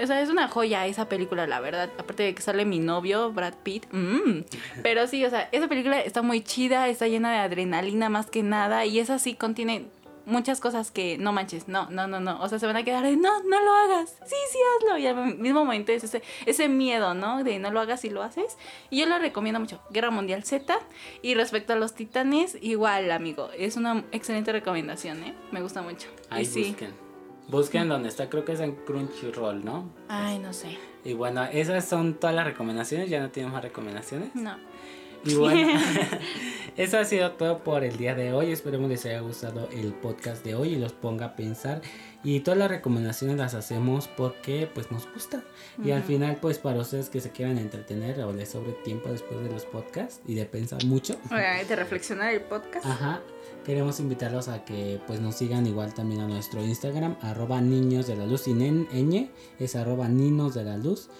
o 0.00 0.06
sea, 0.06 0.20
es 0.20 0.28
una 0.28 0.48
joya 0.48 0.86
esa 0.86 1.08
película, 1.08 1.46
la 1.46 1.60
verdad. 1.60 1.90
Aparte 1.98 2.22
de 2.22 2.34
que 2.34 2.42
sale 2.42 2.64
mi 2.64 2.78
novio, 2.78 3.32
Brad 3.32 3.54
Pitt. 3.62 3.86
Mm. 3.92 4.44
Pero 4.82 5.06
sí, 5.06 5.24
o 5.24 5.30
sea, 5.30 5.48
esa 5.52 5.68
película 5.68 6.00
está 6.00 6.22
muy 6.22 6.42
chida, 6.42 6.88
está 6.88 7.08
llena 7.08 7.32
de 7.32 7.38
adrenalina 7.38 8.08
más 8.08 8.26
que 8.26 8.42
nada. 8.42 8.84
Y 8.84 8.98
esa 8.98 9.18
sí 9.18 9.34
contiene 9.34 9.86
muchas 10.28 10.60
cosas 10.60 10.90
que 10.90 11.16
no 11.18 11.32
manches, 11.32 11.68
no, 11.68 11.88
no, 11.90 12.06
no, 12.06 12.20
no. 12.20 12.40
O 12.40 12.48
sea, 12.48 12.58
se 12.58 12.66
van 12.66 12.76
a 12.76 12.84
quedar 12.84 13.02
de 13.02 13.16
no, 13.16 13.42
no 13.42 13.60
lo 13.60 13.72
hagas. 13.72 14.16
Sí, 14.24 14.36
sí, 14.52 14.58
hazlo. 14.76 14.98
Y 14.98 15.06
al 15.06 15.36
mismo 15.38 15.64
momento 15.64 15.90
es 15.90 16.04
ese, 16.04 16.22
ese 16.46 16.68
miedo, 16.68 17.14
¿no? 17.14 17.42
De 17.42 17.58
no 17.58 17.70
lo 17.70 17.80
hagas 17.80 18.04
y 18.04 18.10
lo 18.10 18.22
haces. 18.22 18.56
Y 18.90 19.00
yo 19.00 19.06
lo 19.06 19.18
recomiendo 19.18 19.58
mucho. 19.58 19.80
Guerra 19.90 20.10
Mundial 20.10 20.44
Z. 20.44 20.78
Y 21.22 21.34
respecto 21.34 21.72
a 21.72 21.76
los 21.76 21.94
titanes, 21.94 22.56
igual, 22.60 23.10
amigo. 23.10 23.50
Es 23.56 23.76
una 23.76 24.04
excelente 24.12 24.52
recomendación, 24.52 25.22
¿eh? 25.24 25.34
Me 25.50 25.60
gusta 25.62 25.82
mucho. 25.82 26.08
Ahí 26.30 26.44
sí. 26.44 26.68
Busquen 26.68 27.07
donde 27.50 28.08
está, 28.08 28.28
creo 28.28 28.44
que 28.44 28.52
es 28.52 28.60
en 28.60 28.74
Crunchyroll, 28.74 29.64
¿no? 29.64 29.88
Ay, 30.08 30.38
no 30.38 30.52
sé. 30.52 30.78
Y 31.04 31.14
bueno, 31.14 31.44
esas 31.44 31.88
son 31.88 32.14
todas 32.14 32.36
las 32.36 32.44
recomendaciones. 32.44 33.08
¿Ya 33.08 33.20
no 33.20 33.30
tenemos 33.30 33.54
más 33.54 33.62
recomendaciones? 33.62 34.34
No. 34.34 34.56
Y 35.24 35.34
bueno, 35.34 35.80
eso 36.76 36.98
ha 36.98 37.04
sido 37.04 37.32
todo 37.32 37.58
por 37.58 37.84
el 37.84 37.96
día 37.96 38.14
de 38.14 38.32
hoy. 38.32 38.52
Esperemos 38.52 38.88
les 38.88 39.04
haya 39.06 39.20
gustado 39.20 39.68
el 39.72 39.92
podcast 39.92 40.44
de 40.44 40.54
hoy 40.54 40.74
y 40.74 40.76
los 40.76 40.92
ponga 40.92 41.26
a 41.26 41.36
pensar. 41.36 41.82
Y 42.24 42.40
todas 42.40 42.58
las 42.58 42.68
recomendaciones 42.68 43.36
las 43.36 43.54
hacemos 43.54 44.08
porque 44.08 44.68
pues 44.72 44.90
nos 44.90 45.10
gusta. 45.12 45.44
Y 45.82 45.92
al 45.92 46.02
final 46.02 46.38
pues 46.40 46.58
para 46.58 46.80
ustedes 46.80 47.10
que 47.10 47.20
se 47.20 47.30
quieran 47.30 47.58
entretener 47.58 48.20
o 48.20 48.32
les 48.32 48.48
sobre 48.48 48.72
tiempo 48.72 49.08
después 49.10 49.40
de 49.42 49.50
los 49.50 49.64
podcasts 49.64 50.20
y 50.26 50.34
de 50.34 50.44
pensar 50.44 50.84
mucho. 50.84 51.16
de 51.68 51.76
reflexionar 51.76 52.34
el 52.34 52.40
podcast. 52.40 52.86
Ajá. 52.86 53.20
Queremos 53.64 54.00
invitarlos 54.00 54.48
a 54.48 54.64
que 54.64 55.00
pues 55.06 55.20
nos 55.20 55.36
sigan 55.36 55.66
igual 55.66 55.92
también 55.92 56.22
a 56.22 56.26
nuestro 56.26 56.64
Instagram, 56.64 57.18
arroba 57.20 57.60
niños 57.60 58.06
de 58.06 58.16
la 58.16 58.24
luz, 58.24 58.42
sin 58.42 58.60
ñ, 58.60 59.30
es 59.58 59.76
arroba 59.76 60.08
ninos 60.08 60.54
de 60.54 60.64
la 60.64 60.78
luz. 60.78 61.10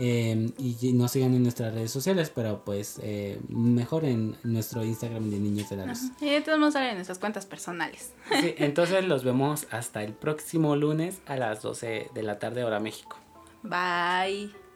Em, 0.00 0.52
y 0.58 0.92
nos 0.92 1.10
sigan 1.10 1.34
en 1.34 1.42
nuestras 1.42 1.74
redes 1.74 1.90
sociales, 1.90 2.30
pero 2.32 2.64
pues 2.64 3.00
eh, 3.02 3.40
mejor 3.48 4.04
en 4.04 4.36
nuestro 4.44 4.84
Instagram 4.84 5.28
de 5.28 5.40
Niños 5.40 5.68
de 5.70 5.76
la 5.76 5.86
Luz. 5.86 6.12
Y 6.20 6.30
de 6.30 6.40
todos 6.40 6.58
modos 6.60 6.74
salen 6.74 6.90
en 6.90 6.94
nuestras 6.96 7.18
cuentas 7.18 7.46
personales. 7.46 8.12
Sí, 8.40 8.54
entonces 8.58 9.04
los 9.04 9.24
vemos 9.24 9.66
hasta 9.72 10.04
el 10.04 10.12
próximo 10.12 10.76
lunes 10.76 11.20
a 11.26 11.36
las 11.36 11.62
12 11.62 12.10
de 12.14 12.22
la 12.22 12.38
tarde 12.38 12.62
hora 12.62 12.78
México. 12.78 13.18
Bye. 13.64 14.67